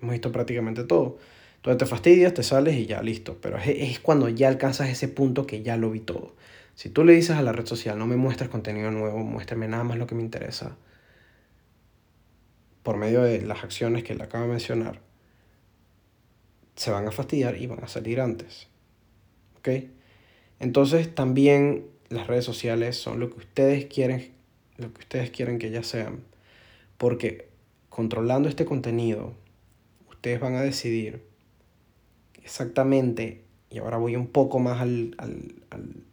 hemos 0.01 0.13
visto 0.13 0.31
prácticamente 0.31 0.83
todo. 0.85 1.17
Entonces 1.57 1.79
te 1.79 1.85
fastidias, 1.85 2.33
te 2.33 2.43
sales 2.43 2.75
y 2.75 2.85
ya, 2.85 3.01
listo. 3.01 3.37
Pero 3.41 3.57
es, 3.57 3.67
es 3.67 3.99
cuando 3.99 4.29
ya 4.29 4.47
alcanzas 4.47 4.89
ese 4.89 5.07
punto 5.07 5.45
que 5.47 5.63
ya 5.63 5.77
lo 5.77 5.91
vi 5.91 5.99
todo. 5.99 6.35
Si 6.75 6.89
tú 6.89 7.03
le 7.03 7.13
dices 7.13 7.37
a 7.37 7.41
la 7.41 7.51
red 7.53 7.65
social, 7.65 7.97
no 7.97 8.05
me 8.07 8.17
muestres 8.17 8.49
contenido 8.49 8.91
nuevo, 8.91 9.19
muéstrame 9.19 9.67
nada 9.67 9.83
más 9.83 9.97
lo 9.97 10.07
que 10.07 10.15
me 10.15 10.21
interesa, 10.23 10.77
por 12.83 12.97
medio 12.97 13.21
de 13.23 13.41
las 13.41 13.63
acciones 13.63 14.03
que 14.03 14.13
le 14.13 14.23
acabo 14.23 14.43
de 14.43 14.51
mencionar, 14.51 15.01
se 16.75 16.91
van 16.91 17.07
a 17.07 17.11
fastidiar 17.11 17.57
y 17.57 17.67
van 17.67 17.83
a 17.83 17.87
salir 17.87 18.19
antes. 18.19 18.67
¿Ok? 19.57 19.69
Entonces 20.59 21.13
también 21.13 21.85
las 22.09 22.27
redes 22.27 22.45
sociales 22.45 22.97
son 22.97 23.19
lo 23.19 23.29
que 23.29 23.39
ustedes 23.39 23.85
quieren, 23.85 24.31
lo 24.77 24.93
que 24.93 24.99
ustedes 24.99 25.31
quieren 25.31 25.59
que 25.59 25.67
ellas 25.67 25.87
sean. 25.87 26.23
Porque 26.97 27.49
controlando 27.89 28.49
este 28.49 28.65
contenido, 28.65 29.33
ustedes 30.09 30.39
van 30.39 30.55
a 30.55 30.61
decidir 30.61 31.23
exactamente, 32.43 33.41
y 33.69 33.79
ahora 33.79 33.97
voy 33.97 34.15
un 34.15 34.27
poco 34.27 34.59
más 34.59 34.79
al, 34.81 35.15
al, 35.17 35.55
al, 35.71 36.03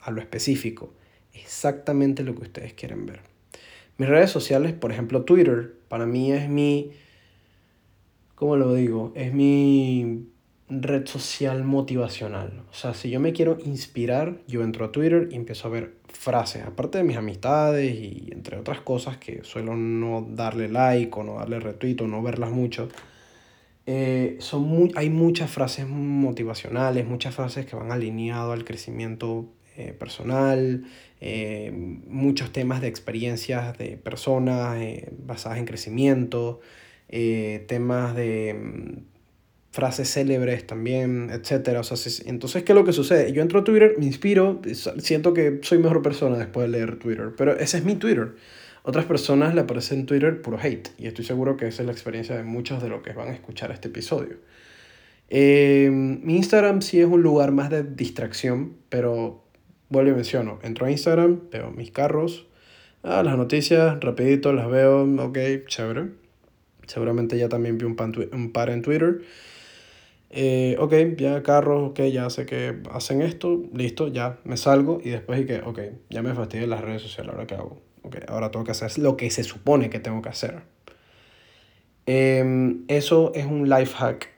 a 0.00 0.10
lo 0.10 0.20
específico, 0.20 0.94
exactamente 1.34 2.22
lo 2.22 2.34
que 2.34 2.42
ustedes 2.42 2.74
quieren 2.74 3.06
ver. 3.06 3.20
Mis 3.98 4.08
redes 4.08 4.30
sociales, 4.30 4.72
por 4.72 4.92
ejemplo 4.92 5.24
Twitter, 5.24 5.74
para 5.88 6.06
mí 6.06 6.32
es 6.32 6.48
mi, 6.48 6.92
¿cómo 8.40 8.56
lo 8.56 8.72
digo? 8.72 9.12
Es 9.14 9.34
mi 9.34 10.24
red 10.70 11.06
social 11.06 11.62
motivacional. 11.62 12.64
O 12.70 12.72
sea, 12.72 12.94
si 12.94 13.10
yo 13.10 13.20
me 13.20 13.34
quiero 13.34 13.58
inspirar, 13.62 14.40
yo 14.48 14.62
entro 14.62 14.86
a 14.86 14.92
Twitter 14.92 15.28
y 15.30 15.34
empiezo 15.34 15.68
a 15.68 15.70
ver 15.70 15.96
frases, 16.08 16.64
aparte 16.64 16.96
de 16.96 17.04
mis 17.04 17.18
amistades 17.18 17.94
y 17.94 18.30
entre 18.32 18.56
otras 18.56 18.80
cosas 18.80 19.18
que 19.18 19.44
suelo 19.44 19.76
no 19.76 20.26
darle 20.26 20.70
like 20.70 21.10
o 21.20 21.22
no 21.22 21.34
darle 21.34 21.60
retweet 21.60 22.00
o 22.00 22.06
no 22.06 22.22
verlas 22.22 22.50
mucho. 22.50 22.88
Eh, 23.84 24.38
son 24.40 24.90
hay 24.94 25.10
muchas 25.10 25.50
frases 25.50 25.86
motivacionales, 25.86 27.06
muchas 27.06 27.34
frases 27.34 27.66
que 27.66 27.76
van 27.76 27.92
alineado 27.92 28.52
al 28.52 28.64
crecimiento 28.64 29.52
eh, 29.76 29.92
personal, 29.92 30.84
eh, 31.20 31.72
muchos 31.74 32.54
temas 32.54 32.80
de 32.80 32.88
experiencias 32.88 33.76
de 33.76 33.98
personas 33.98 34.78
basadas 35.26 35.58
en 35.58 35.66
crecimiento, 35.66 36.60
temas 37.66 38.14
de 38.14 38.54
mm, 38.54 39.10
frases 39.70 40.12
célebres 40.12 40.66
también, 40.66 41.30
etc. 41.30 41.78
O 41.78 41.82
sea, 41.84 42.12
entonces, 42.26 42.62
¿qué 42.64 42.72
es 42.72 42.76
lo 42.76 42.84
que 42.84 42.92
sucede? 42.92 43.32
Yo 43.32 43.42
entro 43.42 43.60
a 43.60 43.64
Twitter, 43.64 43.94
me 43.98 44.06
inspiro, 44.06 44.60
siento 44.98 45.32
que 45.32 45.60
soy 45.62 45.78
mejor 45.78 46.02
persona 46.02 46.38
después 46.38 46.70
de 46.70 46.78
leer 46.78 46.98
Twitter, 46.98 47.32
pero 47.36 47.56
ese 47.56 47.78
es 47.78 47.84
mi 47.84 47.94
Twitter. 47.94 48.34
Otras 48.82 49.04
personas 49.04 49.54
le 49.54 49.60
aparecen 49.60 50.00
en 50.00 50.06
Twitter 50.06 50.40
puro 50.40 50.58
hate, 50.60 50.88
y 50.98 51.06
estoy 51.06 51.24
seguro 51.24 51.56
que 51.56 51.68
esa 51.68 51.82
es 51.82 51.86
la 51.86 51.92
experiencia 51.92 52.36
de 52.36 52.42
muchos 52.42 52.82
de 52.82 52.88
los 52.88 53.02
que 53.02 53.12
van 53.12 53.28
a 53.28 53.32
escuchar 53.32 53.70
este 53.70 53.88
episodio. 53.88 54.36
Eh, 55.28 55.88
mi 55.90 56.36
Instagram 56.36 56.82
sí 56.82 56.98
es 56.98 57.06
un 57.06 57.22
lugar 57.22 57.52
más 57.52 57.70
de 57.70 57.84
distracción, 57.84 58.76
pero 58.88 59.44
vuelvo 59.90 60.10
y 60.10 60.14
menciono, 60.14 60.58
entro 60.62 60.86
a 60.86 60.90
Instagram, 60.90 61.50
veo 61.52 61.70
mis 61.70 61.92
carros, 61.92 62.48
ah, 63.02 63.22
las 63.22 63.36
noticias, 63.36 64.00
rapidito 64.00 64.52
las 64.52 64.68
veo, 64.68 65.04
ok, 65.04 65.38
chévere. 65.66 66.20
Seguramente 66.90 67.38
ya 67.38 67.48
también 67.48 67.78
vi 67.78 67.86
un, 67.86 67.96
un 68.32 68.52
par 68.52 68.70
en 68.70 68.82
Twitter. 68.82 69.22
Eh, 70.30 70.76
ok, 70.78 70.94
ya 71.16 71.42
carros, 71.42 71.90
ok, 71.90 72.00
ya 72.12 72.30
sé 72.30 72.46
que 72.46 72.80
hacen 72.92 73.22
esto, 73.22 73.62
listo, 73.72 74.08
ya 74.08 74.38
me 74.44 74.56
salgo 74.56 75.00
y 75.02 75.10
después 75.10 75.40
y 75.40 75.46
que, 75.46 75.60
ok, 75.60 75.80
ya 76.08 76.22
me 76.22 76.34
fastidié 76.34 76.66
las 76.66 76.82
redes 76.82 77.02
sociales, 77.02 77.32
ahora 77.32 77.46
qué 77.46 77.54
hago 77.54 77.90
ok, 78.02 78.16
ahora 78.28 78.50
tengo 78.50 78.64
que 78.64 78.72
hacer 78.72 78.98
lo 78.98 79.16
que 79.16 79.30
se 79.30 79.44
supone 79.44 79.90
que 79.90 80.00
tengo 80.00 80.22
que 80.22 80.28
hacer. 80.28 80.62
Em, 82.06 82.84
eso 82.88 83.32
es 83.34 83.46
un 83.46 83.68
life 83.68 83.94
hack 83.94 84.30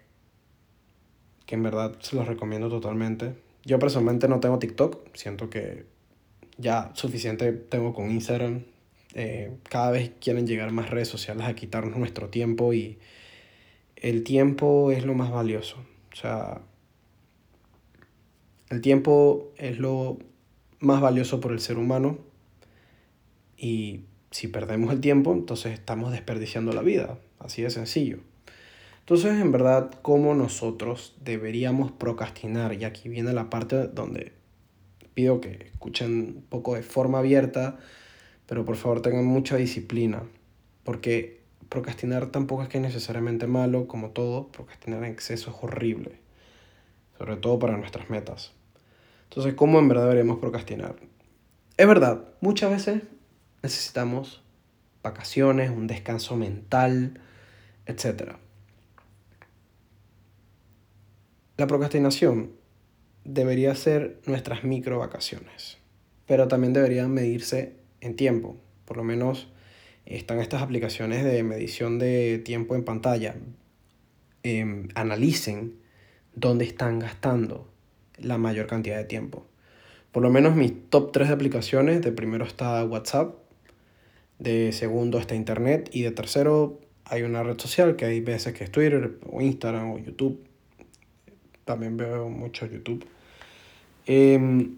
que 1.46 1.54
en 1.54 1.62
verdad 1.62 1.96
se 2.00 2.16
los 2.16 2.26
recomiendo 2.26 2.68
totalmente. 2.68 3.34
Yo 3.64 3.78
personalmente 3.78 4.28
no 4.28 4.40
tengo 4.40 4.58
TikTok, 4.58 5.14
siento 5.14 5.48
que 5.48 5.86
ya 6.58 6.90
suficiente 6.94 7.52
tengo 7.52 7.94
con 7.94 8.10
Instagram. 8.10 8.64
Eh, 9.14 9.56
cada 9.68 9.90
vez 9.90 10.12
quieren 10.20 10.46
llegar 10.46 10.72
más 10.72 10.90
redes 10.90 11.08
sociales 11.08 11.46
a 11.46 11.54
quitarnos 11.54 11.98
nuestro 11.98 12.28
tiempo 12.28 12.72
y 12.72 12.98
el 13.96 14.24
tiempo 14.24 14.90
es 14.90 15.04
lo 15.04 15.14
más 15.14 15.30
valioso. 15.30 15.76
O 16.12 16.16
sea, 16.16 16.62
el 18.70 18.80
tiempo 18.80 19.52
es 19.56 19.78
lo 19.78 20.18
más 20.80 21.00
valioso 21.00 21.40
por 21.40 21.52
el 21.52 21.60
ser 21.60 21.78
humano 21.78 22.18
y 23.56 24.06
si 24.32 24.48
perdemos 24.48 24.92
el 24.92 25.00
tiempo, 25.00 25.32
entonces 25.32 25.72
estamos 25.72 26.10
desperdiciando 26.10 26.72
la 26.72 26.82
vida. 26.82 27.18
Así 27.38 27.62
de 27.62 27.70
sencillo. 27.70 28.18
Entonces, 29.00 29.40
en 29.40 29.52
verdad, 29.52 29.90
¿cómo 30.02 30.34
nosotros 30.34 31.16
deberíamos 31.22 31.92
procrastinar? 31.92 32.72
Y 32.74 32.84
aquí 32.84 33.08
viene 33.08 33.32
la 33.32 33.50
parte 33.50 33.88
donde 33.88 34.32
pido 35.14 35.40
que 35.40 35.70
escuchen 35.72 36.34
un 36.36 36.44
poco 36.48 36.74
de 36.74 36.82
forma 36.82 37.18
abierta, 37.18 37.78
pero 38.52 38.66
por 38.66 38.76
favor 38.76 39.00
tengan 39.00 39.24
mucha 39.24 39.56
disciplina, 39.56 40.24
porque 40.84 41.40
procrastinar 41.70 42.26
tampoco 42.26 42.62
es 42.62 42.68
que 42.68 42.76
es 42.76 42.82
necesariamente 42.82 43.46
malo, 43.46 43.88
como 43.88 44.10
todo, 44.10 44.48
procrastinar 44.48 45.02
en 45.04 45.10
exceso 45.10 45.48
es 45.48 45.56
horrible, 45.62 46.18
sobre 47.16 47.36
todo 47.36 47.58
para 47.58 47.78
nuestras 47.78 48.10
metas. 48.10 48.52
Entonces, 49.30 49.54
¿cómo 49.54 49.78
en 49.78 49.88
verdad 49.88 50.02
deberíamos 50.02 50.38
procrastinar? 50.38 50.96
Es 51.78 51.86
verdad, 51.86 52.28
muchas 52.42 52.70
veces 52.70 53.04
necesitamos 53.62 54.42
vacaciones, 55.02 55.70
un 55.70 55.86
descanso 55.86 56.36
mental, 56.36 57.22
etc. 57.86 58.34
La 61.56 61.66
procrastinación 61.66 62.50
debería 63.24 63.74
ser 63.74 64.20
nuestras 64.26 64.62
micro 64.62 64.98
vacaciones, 64.98 65.78
pero 66.26 66.48
también 66.48 66.74
deberían 66.74 67.10
medirse 67.10 67.80
en 68.02 68.16
tiempo. 68.16 68.56
Por 68.84 68.98
lo 68.98 69.04
menos 69.04 69.48
están 70.04 70.40
estas 70.40 70.60
aplicaciones 70.60 71.24
de 71.24 71.42
medición 71.42 71.98
de 71.98 72.38
tiempo 72.44 72.74
en 72.74 72.84
pantalla. 72.84 73.36
Em, 74.42 74.88
analicen 74.94 75.78
dónde 76.34 76.64
están 76.64 76.98
gastando 76.98 77.70
la 78.18 78.36
mayor 78.36 78.66
cantidad 78.66 78.98
de 78.98 79.04
tiempo. 79.04 79.46
Por 80.10 80.22
lo 80.22 80.30
menos 80.30 80.54
mis 80.54 80.90
top 80.90 81.12
3 81.12 81.28
de 81.28 81.34
aplicaciones, 81.34 82.02
de 82.02 82.12
primero 82.12 82.44
está 82.44 82.84
WhatsApp, 82.84 83.36
de 84.38 84.72
segundo 84.72 85.18
está 85.18 85.34
Internet 85.34 85.88
y 85.92 86.02
de 86.02 86.10
tercero 86.10 86.80
hay 87.04 87.22
una 87.22 87.42
red 87.42 87.58
social 87.58 87.96
que 87.96 88.04
hay 88.04 88.20
veces 88.20 88.52
que 88.52 88.64
es 88.64 88.70
Twitter 88.70 89.18
o 89.30 89.40
Instagram 89.40 89.92
o 89.92 89.98
YouTube. 89.98 90.44
También 91.64 91.96
veo 91.96 92.28
mucho 92.28 92.66
YouTube. 92.66 93.06
Em, 94.06 94.74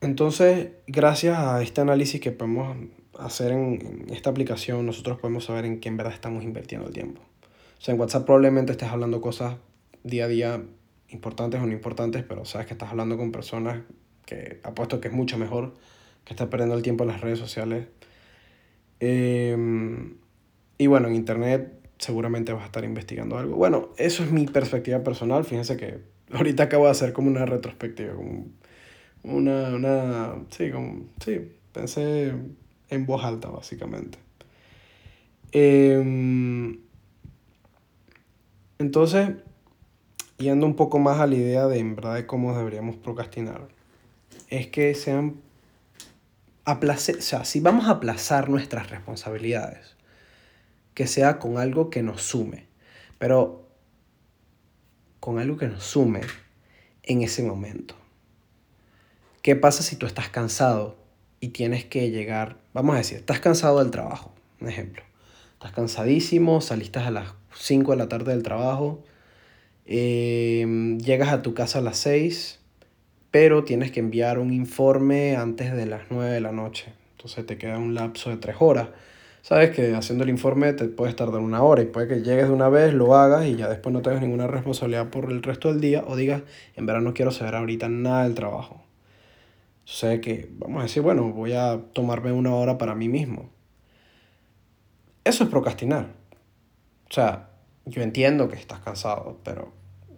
entonces, 0.00 0.70
gracias 0.86 1.38
a 1.38 1.62
este 1.62 1.80
análisis 1.80 2.20
que 2.20 2.30
podemos 2.30 2.76
hacer 3.18 3.52
en, 3.52 4.06
esta 4.10 4.30
aplicación, 4.30 4.86
nosotros 4.86 5.18
podemos 5.18 5.44
saber 5.44 5.64
en 5.64 5.80
qué 5.80 5.88
en 5.88 5.96
verdad 5.96 6.12
estamos 6.12 6.44
invirtiendo 6.44 6.86
el 6.86 6.94
tiempo. 6.94 7.20
O 7.20 7.80
sea, 7.80 7.94
en 7.94 8.00
WhatsApp 8.00 8.24
probablemente 8.24 8.72
estés 8.72 8.88
hablando 8.88 9.20
cosas 9.20 9.56
día 10.04 10.24
a 10.24 10.28
día 10.28 10.62
importantes 11.08 11.60
o 11.60 11.66
no 11.66 11.72
importantes, 11.72 12.22
pero 12.22 12.44
sabes 12.44 12.66
que 12.66 12.74
estás 12.74 12.90
hablando 12.90 13.16
con 13.16 13.32
personas 13.32 13.82
que 14.24 14.60
apuesto 14.62 15.00
que 15.00 15.08
es 15.08 15.14
mucho 15.14 15.38
mejor 15.38 15.74
que 16.24 16.34
está 16.34 16.50
perdiendo 16.50 16.76
el 16.76 16.82
tiempo 16.82 17.04
en 17.04 17.08
las 17.08 17.20
redes 17.20 17.38
sociales. 17.38 17.86
Em, 19.00 20.16
y 20.76 20.86
bueno, 20.86 21.08
en 21.08 21.14
internet 21.14 21.72
seguramente 21.98 22.52
vas 22.52 22.62
a 22.62 22.66
estar 22.66 22.84
investigando 22.84 23.38
algo. 23.38 23.56
Bueno, 23.56 23.88
eso 23.96 24.22
es 24.22 24.30
mi 24.30 24.46
perspectiva 24.46 25.02
personal. 25.02 25.44
Fíjense 25.44 25.76
que 25.76 25.98
ahorita 26.32 26.64
acabo 26.64 26.84
de 26.84 26.90
hacer 26.90 27.12
como 27.12 27.28
una 27.28 27.46
retrospectiva, 27.46 28.14
como 28.14 28.46
una, 29.22 29.74
una, 29.74 30.34
sí, 30.50 30.70
como, 30.70 31.06
sí, 31.24 31.52
pensé 31.72 32.32
en 32.88 33.06
voz 33.06 33.24
alta 33.24 33.48
básicamente. 33.48 34.18
Em, 35.52 36.80
entonces, 38.78 39.30
yendo 40.38 40.66
un 40.66 40.76
poco 40.76 40.98
más 40.98 41.20
a 41.20 41.26
la 41.26 41.34
idea 41.34 41.66
de 41.66 41.78
en 41.78 41.96
verdad 41.96 42.14
de 42.14 42.26
cómo 42.26 42.56
deberíamos 42.56 42.96
procrastinar, 42.96 43.68
es 44.48 44.68
que 44.68 44.94
sean 44.94 45.40
aplace, 46.64 47.16
o 47.16 47.22
sea, 47.22 47.44
si 47.44 47.60
vamos 47.60 47.86
a 47.86 47.92
aplazar 47.92 48.48
nuestras 48.48 48.90
responsabilidades, 48.90 49.96
que 50.94 51.06
sea 51.06 51.38
con 51.38 51.58
algo 51.58 51.90
que 51.90 52.02
nos 52.02 52.22
sume, 52.22 52.66
pero 53.18 53.68
con 55.20 55.38
algo 55.38 55.56
que 55.56 55.68
nos 55.68 55.84
sume 55.84 56.20
en 57.02 57.22
ese 57.22 57.42
momento. 57.42 57.94
¿Qué 59.48 59.56
pasa 59.56 59.82
si 59.82 59.96
tú 59.96 60.04
estás 60.04 60.28
cansado 60.28 60.98
y 61.40 61.48
tienes 61.48 61.86
que 61.86 62.10
llegar, 62.10 62.58
vamos 62.74 62.94
a 62.94 62.98
decir, 62.98 63.16
estás 63.16 63.40
cansado 63.40 63.78
del 63.78 63.90
trabajo, 63.90 64.34
un 64.60 64.68
ejemplo. 64.68 65.02
Estás 65.54 65.72
cansadísimo, 65.72 66.60
saliste 66.60 66.98
a 66.98 67.10
las 67.10 67.32
5 67.54 67.92
de 67.92 67.96
la 67.96 68.10
tarde 68.10 68.32
del 68.32 68.42
trabajo, 68.42 69.02
em, 69.86 70.98
llegas 70.98 71.30
a 71.30 71.40
tu 71.40 71.54
casa 71.54 71.78
a 71.78 71.80
las 71.80 71.96
6, 71.96 72.58
pero 73.30 73.64
tienes 73.64 73.90
que 73.90 74.00
enviar 74.00 74.38
un 74.38 74.52
informe 74.52 75.34
antes 75.34 75.72
de 75.74 75.86
las 75.86 76.10
9 76.10 76.30
de 76.30 76.42
la 76.42 76.52
noche. 76.52 76.92
Entonces 77.12 77.46
te 77.46 77.56
queda 77.56 77.78
un 77.78 77.94
lapso 77.94 78.28
de 78.28 78.36
3 78.36 78.56
horas. 78.58 78.88
Sabes 79.40 79.70
que 79.70 79.94
haciendo 79.94 80.24
el 80.24 80.30
informe 80.30 80.74
te 80.74 80.84
puedes 80.88 81.16
tardar 81.16 81.40
una 81.40 81.62
hora 81.62 81.80
y 81.80 81.86
puede 81.86 82.06
que 82.06 82.16
llegues 82.16 82.48
de 82.48 82.52
una 82.52 82.68
vez, 82.68 82.92
lo 82.92 83.16
hagas 83.16 83.46
y 83.46 83.56
ya 83.56 83.66
después 83.66 83.94
no 83.94 84.02
tengas 84.02 84.20
ninguna 84.20 84.46
responsabilidad 84.46 85.08
por 85.08 85.32
el 85.32 85.42
resto 85.42 85.68
del 85.68 85.80
día 85.80 86.04
o 86.06 86.16
digas, 86.16 86.42
en 86.76 86.84
verdad 86.84 87.00
no 87.00 87.14
quiero 87.14 87.30
saber 87.30 87.54
ahorita 87.54 87.88
nada 87.88 88.24
del 88.24 88.34
trabajo. 88.34 88.84
Sé 89.88 90.20
que, 90.20 90.50
vamos 90.52 90.80
a 90.80 90.82
decir, 90.82 91.02
bueno, 91.02 91.32
voy 91.32 91.54
a 91.54 91.80
tomarme 91.94 92.30
una 92.30 92.54
hora 92.54 92.76
para 92.76 92.94
mí 92.94 93.08
mismo. 93.08 93.48
Eso 95.24 95.44
es 95.44 95.50
procrastinar. 95.50 96.12
O 97.08 97.12
sea, 97.12 97.48
yo 97.86 98.02
entiendo 98.02 98.50
que 98.50 98.56
estás 98.56 98.80
cansado, 98.80 99.40
pero 99.42 99.72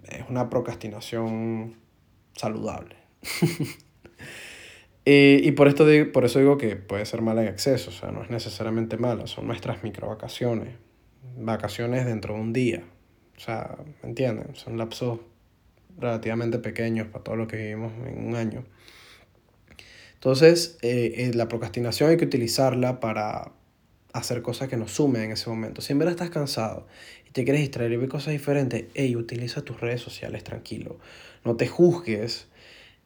es 0.09 0.29
una 0.29 0.51
procrastinación 0.51 1.77
saludable. 2.35 2.97
y, 5.05 5.53
por, 5.53 5.69
esto 5.69 5.87
por 6.13 6.25
eso 6.25 6.41
digo 6.41 6.59
que 6.59 6.75
puede 6.75 7.07
ser 7.07 7.23
mala 7.23 7.43
en 7.43 7.49
exceso, 7.49 7.91
o 7.91 7.93
sea, 7.93 8.11
no 8.11 8.25
es 8.25 8.31
necesariamente 8.31 8.97
mala, 8.97 9.29
son 9.29 9.47
nuestras 9.47 9.85
micro 9.85 10.09
vacaciones, 10.09 10.75
vacaciones 11.39 12.07
dentro 12.07 12.35
de 12.35 12.41
un 12.41 12.53
día. 12.53 12.83
O 13.37 13.39
sea, 13.39 13.79
¿me 14.03 14.09
entienden? 14.09 14.57
Son 14.57 14.77
lapsos 14.77 15.21
relativamente 15.97 16.59
pequeños 16.59 17.07
para 17.07 17.23
todo 17.23 17.37
lo 17.37 17.47
que 17.47 17.57
vivimos 17.57 17.93
en 18.05 18.27
un 18.27 18.35
año. 18.35 18.65
Entonces, 20.21 20.77
eh, 20.83 21.15
eh, 21.17 21.31
la 21.35 21.49
procrastinación 21.49 22.11
hay 22.11 22.19
que 22.19 22.27
utilizarla 22.27 23.01
para 23.01 23.53
hacer 24.13 24.43
cosas 24.43 24.69
que 24.69 24.77
nos 24.77 24.93
sumen 24.93 25.23
en 25.23 25.33
ese 25.33 25.49
momento. 25.49 25.81
Si 25.81 25.95
en 25.95 25.99
verdad 25.99 26.13
estás 26.13 26.29
cansado 26.29 26.87
y 27.27 27.31
te 27.31 27.43
quieres 27.45 27.63
distraer 27.63 27.93
y 27.93 27.97
ver 27.97 28.11
cosas 28.11 28.33
diferentes, 28.33 28.85
hey, 28.93 29.17
utiliza 29.17 29.63
tus 29.63 29.81
redes 29.81 30.03
sociales 30.03 30.45
tranquilo. 30.45 30.99
No 31.43 31.57
te 31.57 31.67
juzgues. 31.69 32.49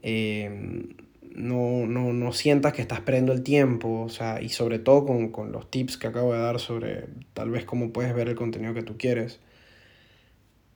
Eh, 0.02 0.88
no, 1.36 1.86
no, 1.86 2.12
no, 2.12 2.32
sientas 2.32 2.72
que 2.72 2.82
estás 2.82 3.00
perdiendo 3.00 3.32
el 3.32 3.44
tiempo, 3.44 4.02
o 4.02 4.08
sea, 4.08 4.42
y 4.42 4.48
sobre 4.48 4.80
todo 4.80 5.06
con, 5.06 5.28
con, 5.30 5.52
los 5.52 5.70
tips 5.70 5.96
que 5.96 6.08
acabo 6.08 6.32
de 6.32 6.40
dar 6.40 6.58
sobre 6.58 7.06
tal 7.32 7.50
vez 7.50 7.64
cómo 7.64 7.92
puedes 7.92 8.12
ver 8.14 8.28
el 8.28 8.34
contenido 8.34 8.74
que 8.74 8.82
tú 8.82 8.96
quieres, 8.98 9.40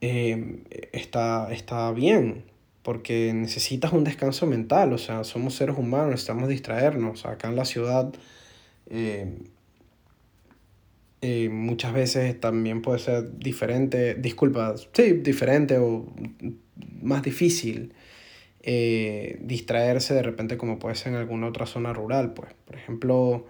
está, 0.01 1.51
está 1.51 1.91
bien 1.91 2.45
porque 2.89 3.31
necesitas 3.35 3.93
un 3.93 4.03
descanso 4.03 4.47
mental, 4.47 4.93
o 4.93 4.97
sea, 4.97 5.23
somos 5.23 5.53
seres 5.53 5.77
humanos, 5.77 6.09
necesitamos 6.09 6.49
distraernos. 6.49 7.23
Acá 7.27 7.47
en 7.47 7.55
la 7.55 7.63
ciudad 7.63 8.11
eh, 8.89 9.31
eh, 11.21 11.49
muchas 11.49 11.93
veces 11.93 12.39
también 12.39 12.81
puede 12.81 12.97
ser 12.97 13.37
diferente, 13.37 14.15
disculpa, 14.15 14.73
sí, 14.91 15.13
diferente 15.21 15.77
o 15.77 16.07
más 17.03 17.21
difícil 17.21 17.93
eh, 18.63 19.37
distraerse 19.39 20.15
de 20.15 20.23
repente 20.23 20.57
como 20.57 20.79
puede 20.79 20.95
ser 20.95 21.13
en 21.13 21.19
alguna 21.19 21.45
otra 21.45 21.67
zona 21.67 21.93
rural, 21.93 22.33
pues. 22.33 22.55
Por 22.65 22.75
ejemplo, 22.75 23.45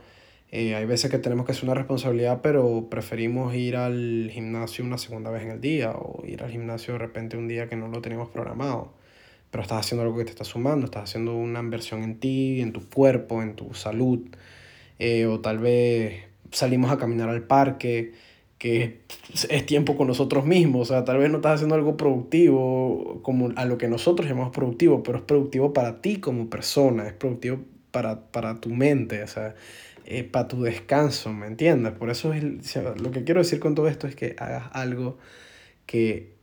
hay 0.51 0.84
veces 0.84 1.10
que 1.10 1.17
tenemos 1.17 1.46
que 1.46 1.53
hacer 1.53 1.63
una 1.63 1.75
responsabilidad, 1.75 2.41
pero 2.43 2.89
preferimos 2.89 3.55
ir 3.55 3.77
al 3.77 4.30
gimnasio 4.34 4.84
una 4.84 4.97
segunda 4.97 5.32
vez 5.32 5.43
en 5.43 5.52
el 5.52 5.62
día 5.62 5.93
o 5.93 6.25
ir 6.25 6.43
al 6.43 6.52
gimnasio 6.52 6.95
de 6.95 6.99
repente 6.99 7.38
un 7.38 7.47
día 7.47 7.69
que 7.69 7.78
no 7.78 7.88
lo 7.88 8.02
teníamos 8.02 8.28
programado 8.28 8.99
pero 9.51 9.63
estás 9.63 9.85
haciendo 9.85 10.03
algo 10.03 10.17
que 10.17 10.25
te 10.25 10.31
está 10.31 10.43
sumando, 10.43 10.85
estás 10.85 11.03
haciendo 11.03 11.35
una 11.35 11.59
inversión 11.59 12.03
en 12.03 12.19
ti, 12.19 12.62
en 12.62 12.73
tu 12.73 12.88
cuerpo, 12.89 13.41
en 13.41 13.55
tu 13.55 13.73
salud, 13.73 14.19
eh, 14.99 15.25
o 15.25 15.39
tal 15.39 15.59
vez 15.59 16.23
salimos 16.51 16.91
a 16.91 16.97
caminar 16.97 17.29
al 17.29 17.43
parque, 17.43 18.13
que 18.57 18.99
es 19.49 19.65
tiempo 19.65 19.95
con 19.95 20.07
nosotros 20.07 20.45
mismos, 20.45 20.89
o 20.89 20.93
sea, 20.93 21.05
tal 21.05 21.17
vez 21.17 21.31
no 21.31 21.38
estás 21.38 21.55
haciendo 21.55 21.75
algo 21.75 21.95
productivo 21.95 23.21
como 23.23 23.51
a 23.55 23.65
lo 23.65 23.77
que 23.77 23.88
nosotros 23.88 24.27
llamamos 24.27 24.51
productivo, 24.51 25.01
pero 25.01 25.19
es 25.19 25.23
productivo 25.23 25.73
para 25.73 26.01
ti 26.01 26.17
como 26.17 26.49
persona, 26.49 27.07
es 27.07 27.13
productivo 27.13 27.62
para, 27.91 28.31
para 28.31 28.59
tu 28.59 28.69
mente, 28.69 29.23
o 29.23 29.27
sea, 29.27 29.55
eh, 30.05 30.23
para 30.23 30.47
tu 30.47 30.62
descanso, 30.62 31.31
¿me 31.33 31.47
entiendes? 31.47 31.93
Por 31.93 32.09
eso 32.09 32.33
es 32.33 32.43
lo 32.99 33.12
que 33.12 33.23
quiero 33.23 33.39
decir 33.41 33.59
con 33.59 33.75
todo 33.75 33.88
esto 33.88 34.07
es 34.07 34.15
que 34.15 34.35
hagas 34.38 34.65
algo 34.73 35.17
que 35.85 36.33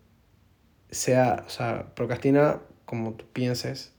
sea, 0.90 1.44
o 1.46 1.50
sea, 1.50 1.94
procrastina 1.94 2.60
como 2.86 3.12
tú 3.12 3.26
pienses 3.32 3.92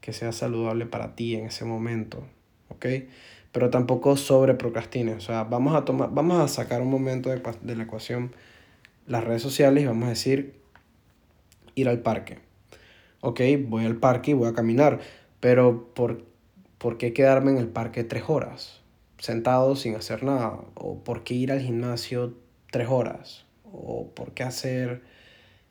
que 0.00 0.12
sea 0.12 0.32
saludable 0.32 0.84
para 0.84 1.16
ti 1.16 1.34
en 1.34 1.46
ese 1.46 1.64
momento, 1.64 2.22
¿ok? 2.68 2.86
Pero 3.52 3.70
tampoco 3.70 4.16
sobre 4.16 4.52
procrastines, 4.52 5.16
o 5.16 5.20
sea, 5.20 5.44
vamos 5.44 5.74
a, 5.74 5.86
tomar, 5.86 6.10
vamos 6.12 6.38
a 6.38 6.48
sacar 6.48 6.82
un 6.82 6.90
momento 6.90 7.30
de, 7.30 7.40
la 7.74 7.82
ecuación 7.84 8.34
las 9.06 9.24
redes 9.24 9.40
sociales 9.40 9.84
y 9.84 9.86
vamos 9.86 10.06
a 10.06 10.10
decir 10.10 10.60
ir 11.74 11.88
al 11.88 12.00
parque. 12.00 12.38
Ok, 13.20 13.40
voy 13.66 13.86
al 13.86 13.96
parque 13.96 14.32
y 14.32 14.34
voy 14.34 14.48
a 14.48 14.52
caminar, 14.52 15.00
pero 15.40 15.88
¿por, 15.94 16.24
¿por 16.76 16.98
qué 16.98 17.14
quedarme 17.14 17.52
en 17.52 17.56
el 17.56 17.68
parque 17.68 18.04
tres 18.04 18.24
horas? 18.26 18.82
Sentado 19.18 19.76
sin 19.76 19.94
hacer 19.94 20.22
nada. 20.22 20.58
¿O 20.74 20.98
por 20.98 21.24
qué 21.24 21.32
ir 21.32 21.50
al 21.50 21.60
gimnasio 21.60 22.34
tres 22.70 22.88
horas? 22.90 23.46
¿O 23.72 24.08
por 24.08 24.32
qué 24.32 24.42
hacer 24.42 25.02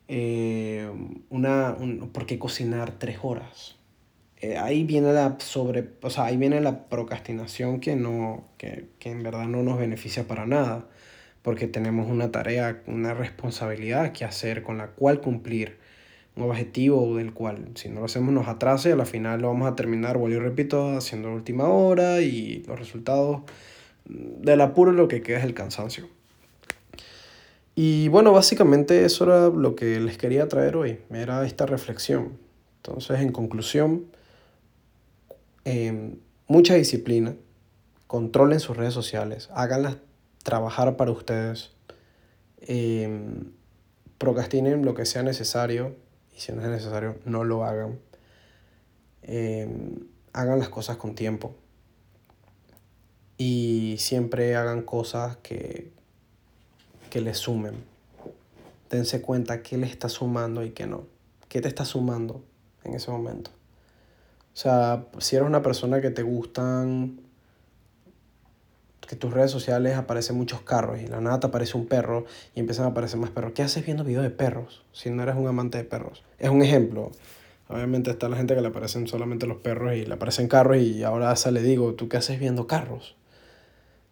eh, 0.07 0.89
una, 1.29 1.75
un, 1.79 2.09
¿por 2.11 2.25
qué 2.25 2.39
cocinar 2.39 2.99
tres 2.99 3.19
horas? 3.21 3.77
Eh, 4.41 4.57
ahí 4.57 4.83
viene 4.83 5.13
la 5.13 5.37
sobre, 5.39 5.89
o 6.01 6.09
sea, 6.09 6.25
ahí 6.25 6.37
viene 6.37 6.59
la 6.61 6.89
procrastinación 6.89 7.79
que 7.79 7.95
no, 7.95 8.45
que, 8.57 8.89
que 8.99 9.11
en 9.11 9.23
verdad 9.23 9.45
no 9.45 9.63
nos 9.63 9.79
beneficia 9.79 10.27
para 10.27 10.45
nada, 10.45 10.87
porque 11.41 11.67
tenemos 11.67 12.09
una 12.09 12.31
tarea, 12.31 12.81
una 12.87 13.13
responsabilidad 13.13 14.11
que 14.11 14.25
hacer 14.25 14.63
con 14.63 14.77
la 14.77 14.87
cual 14.87 15.21
cumplir 15.21 15.77
un 16.35 16.43
objetivo 16.43 17.15
del 17.17 17.33
cual 17.33 17.69
si 17.75 17.89
no 17.89 17.99
lo 17.99 18.05
hacemos 18.05 18.33
nos 18.33 18.47
atrasa 18.47 18.89
y 18.89 18.91
a 18.91 18.95
la 18.95 19.05
final 19.05 19.41
lo 19.41 19.49
vamos 19.49 19.71
a 19.71 19.75
terminar, 19.75 20.17
vuelvo 20.17 20.37
y 20.37 20.39
repito, 20.39 20.97
haciendo 20.97 21.29
la 21.29 21.35
última 21.35 21.69
hora 21.69 22.21
y 22.21 22.63
los 22.67 22.79
resultados 22.79 23.43
del 24.05 24.61
apuro 24.61 24.91
lo 24.91 25.07
que 25.07 25.21
queda 25.21 25.39
es 25.39 25.45
el 25.45 25.53
cansancio. 25.53 26.07
Y 27.75 28.07
bueno, 28.09 28.31
básicamente 28.31 29.03
eso 29.05 29.23
era 29.23 29.49
lo 29.49 29.75
que 29.75 29.99
les 29.99 30.17
quería 30.17 30.47
traer 30.47 30.75
hoy, 30.75 30.99
era 31.09 31.45
esta 31.45 31.65
reflexión. 31.65 32.37
Entonces, 32.77 33.19
en 33.19 33.31
conclusión, 33.31 34.05
em, 35.65 36.17
mucha 36.47 36.75
disciplina, 36.75 37.35
controlen 38.07 38.59
sus 38.59 38.77
redes 38.77 38.93
sociales, 38.93 39.49
háganlas 39.53 39.97
trabajar 40.43 40.97
para 40.97 41.11
ustedes, 41.11 41.71
em, 42.59 43.51
procrastinen 44.19 44.85
lo 44.85 44.93
que 44.93 45.05
sea 45.05 45.23
necesario 45.23 45.95
y 46.35 46.41
si 46.41 46.51
no 46.51 46.61
es 46.61 46.67
necesario, 46.67 47.17
no 47.25 47.43
lo 47.43 47.63
hagan. 47.63 47.99
Em, 49.23 50.07
hagan 50.33 50.59
las 50.59 50.69
cosas 50.69 50.97
con 50.97 51.15
tiempo 51.15 51.55
y 53.37 53.95
siempre 53.99 54.55
hagan 54.55 54.83
cosas 54.83 55.37
que, 55.37 55.91
que 57.13 57.21
le 57.21 57.35
sumen. 57.35 57.75
Dense 58.89 59.21
cuenta 59.21 59.61
qué 59.61 59.77
le 59.77 59.85
está 59.85 60.09
sumando 60.09 60.63
y 60.63 60.71
qué 60.71 60.87
no. 60.87 61.03
¿Qué 61.47 61.61
te 61.61 61.67
está 61.67 61.85
sumando 61.85 62.43
en 62.83 62.95
ese 62.95 63.11
momento? 63.11 63.51
O 64.51 64.57
sea, 64.57 65.05
si 65.19 65.35
eres 65.35 65.47
una 65.47 65.61
persona 65.61 66.01
que 66.01 66.09
te 66.09 66.23
gustan, 66.23 67.19
que 69.07 69.15
tus 69.15 69.31
redes 69.31 69.51
sociales 69.51 69.95
aparecen 69.95 70.37
muchos 70.37 70.61
carros 70.61 71.01
y 71.01 71.05
la 71.05 71.21
nada 71.21 71.39
te 71.39 71.45
aparece 71.45 71.77
un 71.77 71.85
perro 71.85 72.25
y 72.55 72.61
empiezan 72.61 72.85
a 72.85 72.87
aparecer 72.87 73.19
más 73.19 73.29
perros. 73.29 73.51
¿Qué 73.53 73.61
haces 73.61 73.85
viendo 73.85 74.03
videos 74.03 74.23
de 74.23 74.31
perros 74.31 74.83
si 74.91 75.11
no 75.11 75.21
eres 75.21 75.35
un 75.35 75.47
amante 75.47 75.77
de 75.77 75.83
perros? 75.83 76.23
Es 76.39 76.49
un 76.49 76.63
ejemplo. 76.63 77.11
Obviamente 77.67 78.09
está 78.09 78.27
la 78.27 78.37
gente 78.37 78.55
que 78.55 78.61
le 78.61 78.69
aparecen 78.69 79.05
solamente 79.05 79.45
los 79.45 79.57
perros 79.57 79.93
y 79.93 80.07
le 80.07 80.15
aparecen 80.15 80.47
carros 80.47 80.77
y 80.77 81.03
ahora 81.03 81.35
le 81.51 81.61
digo, 81.61 81.93
¿tú 81.93 82.09
qué 82.09 82.17
haces 82.17 82.39
viendo 82.39 82.65
carros? 82.65 83.15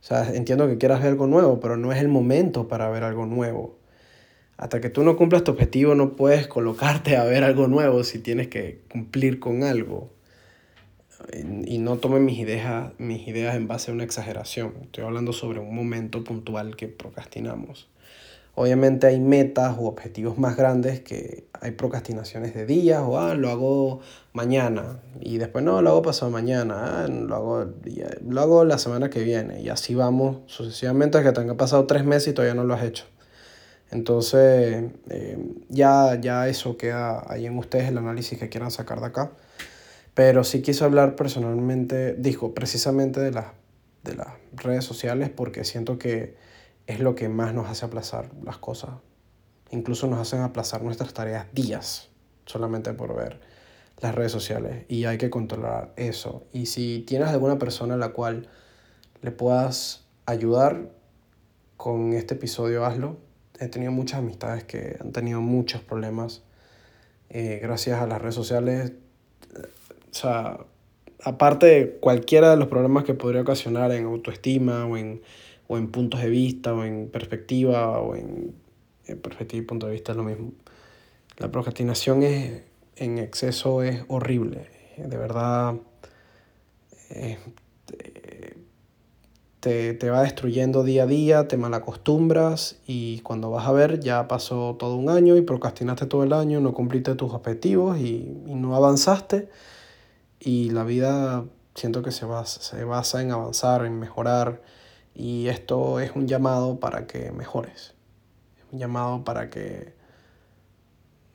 O 0.01 0.03
sea, 0.03 0.33
entiendo 0.33 0.67
que 0.67 0.79
quieras 0.79 0.99
ver 0.99 1.09
algo 1.09 1.27
nuevo, 1.27 1.59
pero 1.59 1.77
no 1.77 1.91
es 1.91 1.99
el 1.99 2.07
momento 2.07 2.67
para 2.67 2.89
ver 2.89 3.03
algo 3.03 3.27
nuevo. 3.27 3.77
Hasta 4.57 4.81
que 4.81 4.89
tú 4.89 5.03
no 5.03 5.15
cumplas 5.15 5.43
tu 5.43 5.51
objetivo, 5.51 5.93
no 5.93 6.15
puedes 6.15 6.47
colocarte 6.47 7.17
a 7.17 7.23
ver 7.23 7.43
algo 7.43 7.67
nuevo 7.67 8.03
si 8.03 8.19
tienes 8.19 8.47
que 8.47 8.81
cumplir 8.91 9.39
con 9.39 9.63
algo. 9.63 10.11
Y 11.65 11.77
no 11.77 11.97
tomen 11.97 12.25
mis 12.25 12.39
ideas, 12.39 12.93
mis 12.97 13.27
ideas 13.27 13.55
en 13.55 13.67
base 13.67 13.91
a 13.91 13.93
una 13.93 14.03
exageración. 14.03 14.73
Estoy 14.81 15.03
hablando 15.03 15.33
sobre 15.33 15.59
un 15.59 15.75
momento 15.75 16.23
puntual 16.23 16.75
que 16.75 16.87
procrastinamos. 16.87 17.87
Obviamente 18.55 19.07
hay 19.07 19.19
metas 19.19 19.77
u 19.77 19.85
objetivos 19.85 20.37
más 20.37 20.57
grandes 20.57 20.99
que 20.99 21.45
hay 21.61 21.71
procrastinaciones 21.71 22.53
de 22.53 22.65
días 22.65 23.01
o 23.05 23.19
ah, 23.19 23.33
lo 23.35 23.49
hago 23.49 24.01
mañana 24.33 24.99
y 25.19 25.37
después 25.37 25.63
no, 25.63 25.81
lo 25.81 25.91
hago 25.91 26.01
pasado 26.01 26.31
mañana, 26.31 27.03
ah, 27.03 27.07
lo, 27.07 27.35
hago, 27.35 27.65
lo 28.27 28.41
hago 28.41 28.65
la 28.65 28.77
semana 28.77 29.09
que 29.09 29.23
viene 29.23 29.61
y 29.61 29.69
así 29.69 29.95
vamos 29.95 30.39
sucesivamente 30.47 31.17
hasta 31.17 31.31
que 31.31 31.39
tenga 31.39 31.55
pasado 31.55 31.85
tres 31.85 32.03
meses 32.03 32.29
y 32.29 32.33
todavía 32.33 32.55
no 32.55 32.65
lo 32.65 32.73
has 32.73 32.83
hecho. 32.83 33.05
Entonces 33.89 34.85
eh, 35.09 35.37
ya, 35.69 36.19
ya 36.19 36.47
eso 36.47 36.77
queda 36.77 37.23
ahí 37.31 37.45
en 37.45 37.57
ustedes 37.57 37.89
el 37.89 37.97
análisis 37.97 38.37
que 38.39 38.49
quieran 38.49 38.71
sacar 38.71 38.99
de 38.99 39.07
acá. 39.07 39.31
Pero 40.13 40.43
sí 40.43 40.61
quise 40.61 40.83
hablar 40.83 41.15
personalmente, 41.15 42.15
dijo 42.17 42.53
precisamente 42.53 43.21
de, 43.21 43.31
las 43.31 43.45
de 44.03 44.15
las 44.15 44.27
redes 44.53 44.83
sociales 44.83 45.29
porque 45.29 45.63
siento 45.63 45.97
que 45.97 46.35
es 46.91 46.99
lo 46.99 47.15
que 47.15 47.29
más 47.29 47.53
nos 47.53 47.69
hace 47.69 47.85
aplazar 47.85 48.29
las 48.43 48.57
cosas. 48.57 48.91
Incluso 49.71 50.07
nos 50.07 50.19
hacen 50.19 50.41
aplazar 50.41 50.83
nuestras 50.83 51.13
tareas 51.13 51.47
días 51.53 52.09
solamente 52.45 52.93
por 52.93 53.15
ver 53.15 53.39
las 54.01 54.15
redes 54.15 54.31
sociales 54.31 54.85
y 54.89 55.05
hay 55.05 55.17
que 55.17 55.29
controlar 55.29 55.93
eso. 55.95 56.43
Y 56.51 56.65
si 56.65 57.03
tienes 57.07 57.29
alguna 57.29 57.57
persona 57.57 57.93
a 57.93 57.97
la 57.97 58.09
cual 58.09 58.49
le 59.21 59.31
puedas 59.31 60.05
ayudar 60.25 60.89
con 61.77 62.13
este 62.13 62.33
episodio, 62.33 62.85
hazlo. 62.85 63.17
He 63.59 63.67
tenido 63.67 63.91
muchas 63.91 64.19
amistades 64.19 64.63
que 64.63 64.97
han 64.99 65.11
tenido 65.11 65.39
muchos 65.39 65.81
problemas 65.81 66.41
eh, 67.29 67.59
gracias 67.61 68.01
a 68.01 68.07
las 68.07 68.21
redes 68.21 68.35
sociales. 68.35 68.93
O 69.53 70.13
sea, 70.13 70.59
aparte 71.23 71.65
de 71.67 71.91
cualquiera 71.99 72.49
de 72.51 72.57
los 72.57 72.67
problemas 72.67 73.03
que 73.03 73.13
podría 73.13 73.41
ocasionar 73.41 73.91
en 73.91 74.05
autoestima 74.05 74.85
o 74.85 74.97
en 74.97 75.21
o 75.71 75.77
en 75.77 75.87
puntos 75.87 76.19
de 76.19 76.29
vista, 76.29 76.73
o 76.73 76.83
en 76.83 77.07
perspectiva, 77.07 77.97
o 78.01 78.17
en, 78.17 78.53
perspectiva 79.21 79.63
y 79.63 79.65
punto 79.65 79.87
de 79.87 79.93
vista 79.93 80.11
es 80.11 80.17
lo 80.17 80.25
mismo. 80.25 80.51
La 81.37 81.49
procrastinación 81.49 82.23
es, 82.23 82.63
en 82.97 83.17
exceso 83.17 83.81
es 83.81 84.03
horrible, 84.09 84.67
de 84.97 85.17
verdad 85.17 85.75
eh, 87.09 87.37
te, 89.61 89.93
te, 89.93 90.09
va 90.09 90.23
destruyendo 90.23 90.83
día 90.83 91.03
a 91.03 91.07
día, 91.07 91.47
te 91.47 91.55
malacostumbras 91.55 92.81
y 92.85 93.19
cuando 93.19 93.49
vas 93.49 93.65
a 93.65 93.71
ver 93.71 94.01
ya 94.01 94.27
pasó 94.27 94.75
todo 94.77 94.97
un 94.97 95.09
año 95.09 95.37
y 95.37 95.41
procrastinaste 95.41 96.05
todo 96.05 96.23
el 96.23 96.33
año, 96.33 96.59
no 96.59 96.73
cumpliste 96.73 97.15
tus 97.15 97.31
objetivos 97.31 97.97
y, 97.97 98.27
y 98.45 98.55
no 98.55 98.75
avanzaste 98.75 99.47
y 100.37 100.71
la 100.71 100.83
vida 100.83 101.45
siento 101.75 102.01
que 102.03 102.11
se 102.11 102.25
basa, 102.25 102.59
se 102.61 102.83
basa 102.83 103.21
en 103.21 103.31
avanzar, 103.31 103.85
en 103.85 103.97
mejorar, 103.99 104.61
y 105.13 105.47
esto 105.47 105.99
es 105.99 106.11
un 106.15 106.27
llamado 106.27 106.79
para 106.79 107.07
que 107.07 107.31
mejores, 107.31 107.93
un 108.71 108.79
llamado 108.79 109.23
para 109.23 109.49
que 109.49 109.93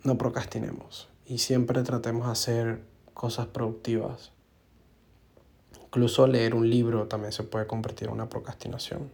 no 0.04 0.16
procrastinemos 0.16 1.08
y 1.26 1.38
siempre 1.38 1.82
tratemos 1.82 2.26
de 2.26 2.32
hacer 2.32 2.80
cosas 3.12 3.46
productivas. 3.46 4.32
Incluso 5.82 6.26
leer 6.26 6.54
un 6.54 6.68
libro 6.70 7.08
también 7.08 7.32
se 7.32 7.42
puede 7.42 7.66
convertir 7.66 8.08
en 8.08 8.14
una 8.14 8.28
procrastinación. 8.28 9.10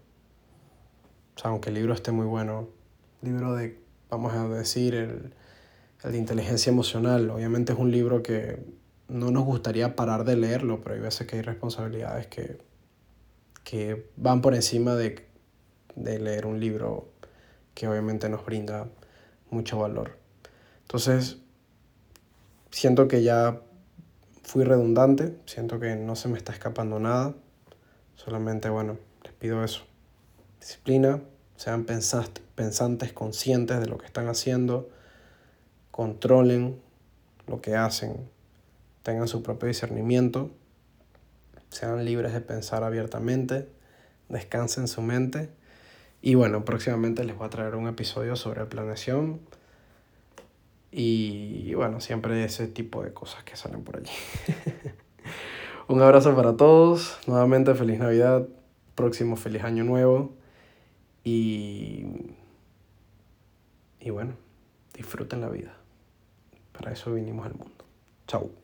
O 1.37 1.40
sea, 1.40 1.51
aunque 1.51 1.70
el 1.70 1.77
libro 1.77 1.94
esté 1.94 2.12
muy 2.12 2.27
bueno, 2.27 2.68
libro 3.22 3.55
de, 3.55 3.81
vamos 4.11 4.35
a 4.35 4.46
decir, 4.48 4.94
el, 4.94 5.35
el 6.03 6.12
de 6.12 6.18
inteligencia 6.18 6.70
emocional, 6.70 7.31
obviamente 7.31 7.72
es 7.72 7.79
un 7.79 7.90
libro 7.90 8.22
que 8.22 8.59
no 9.09 9.31
nos 9.31 9.44
gustaría 9.44 9.96
parar 9.96 10.25
de 10.25 10.37
leerlo, 10.37 10.81
pero 10.83 10.94
hay 10.94 11.01
veces 11.01 11.27
que 11.27 11.37
hay 11.37 11.42
responsabilidades 11.42 12.27
que 12.27 12.59
que 13.64 14.11
van 14.16 14.40
por 14.42 14.55
encima 14.55 14.94
de, 14.94 15.27
de 15.94 16.18
leer 16.18 16.46
un 16.46 16.61
libro 16.61 17.09
que 17.75 17.88
obviamente 17.88 18.29
nos 18.29 18.44
brinda 18.44 18.88
mucho 19.51 19.79
valor. 19.79 20.18
Entonces, 20.83 21.38
siento 22.70 23.09
que 23.09 23.22
ya 23.22 23.61
fui 24.42 24.64
redundante, 24.64 25.37
siento 25.46 25.79
que 25.79 25.96
no 25.96 26.16
se 26.16 26.29
me 26.29 26.38
está 26.38 26.53
escapando 26.53 26.98
nada. 26.98 27.35
Solamente, 28.16 28.68
bueno, 28.68 28.98
les 29.25 29.33
pido 29.33 29.64
eso. 29.64 29.85
Disciplina, 30.61 31.22
sean 31.57 31.85
pensantes, 31.85 33.12
conscientes 33.12 33.81
de 33.81 33.87
lo 33.87 33.98
que 33.98 34.07
están 34.07 34.29
haciendo, 34.29 34.90
controlen 35.90 36.81
lo 37.46 37.61
que 37.61 37.75
hacen, 37.77 38.29
tengan 39.03 39.29
su 39.29 39.42
propio 39.42 39.68
discernimiento 39.68 40.51
sean 41.72 42.04
libres 42.04 42.32
de 42.35 42.40
pensar 42.40 42.85
abiertamente, 42.85 43.66
descansen 44.28 44.88
su 44.88 45.02
mente. 45.02 45.48
Y 46.20 46.35
bueno, 46.35 46.64
próximamente 46.64 47.24
les 47.24 47.37
voy 47.37 47.46
a 47.46 47.50
traer 47.50 47.74
un 47.74 47.88
episodio 47.88 48.37
sobre 48.37 48.64
planeación. 48.66 49.40
Y 50.90 51.72
bueno, 51.74 52.00
siempre 52.00 52.44
ese 52.44 52.68
tipo 52.68 53.02
de 53.02 53.14
cosas 53.14 53.42
que 53.44 53.56
salen 53.56 53.82
por 53.82 53.96
allí. 53.96 54.12
un 55.88 56.02
abrazo 56.02 56.37
para 56.37 56.56
todos. 56.56 57.18
Nuevamente 57.26 57.74
feliz 57.74 57.98
Navidad. 57.98 58.46
Próximo 58.94 59.37
feliz 59.37 59.64
año 59.64 59.85
nuevo. 59.85 60.35
Y, 61.24 62.04
y 63.98 64.11
bueno, 64.11 64.35
disfruten 64.92 65.40
la 65.40 65.48
vida. 65.48 65.74
Para 66.72 66.92
eso 66.92 67.14
vinimos 67.14 67.46
al 67.46 67.54
mundo. 67.54 67.85
Chao. 68.26 68.62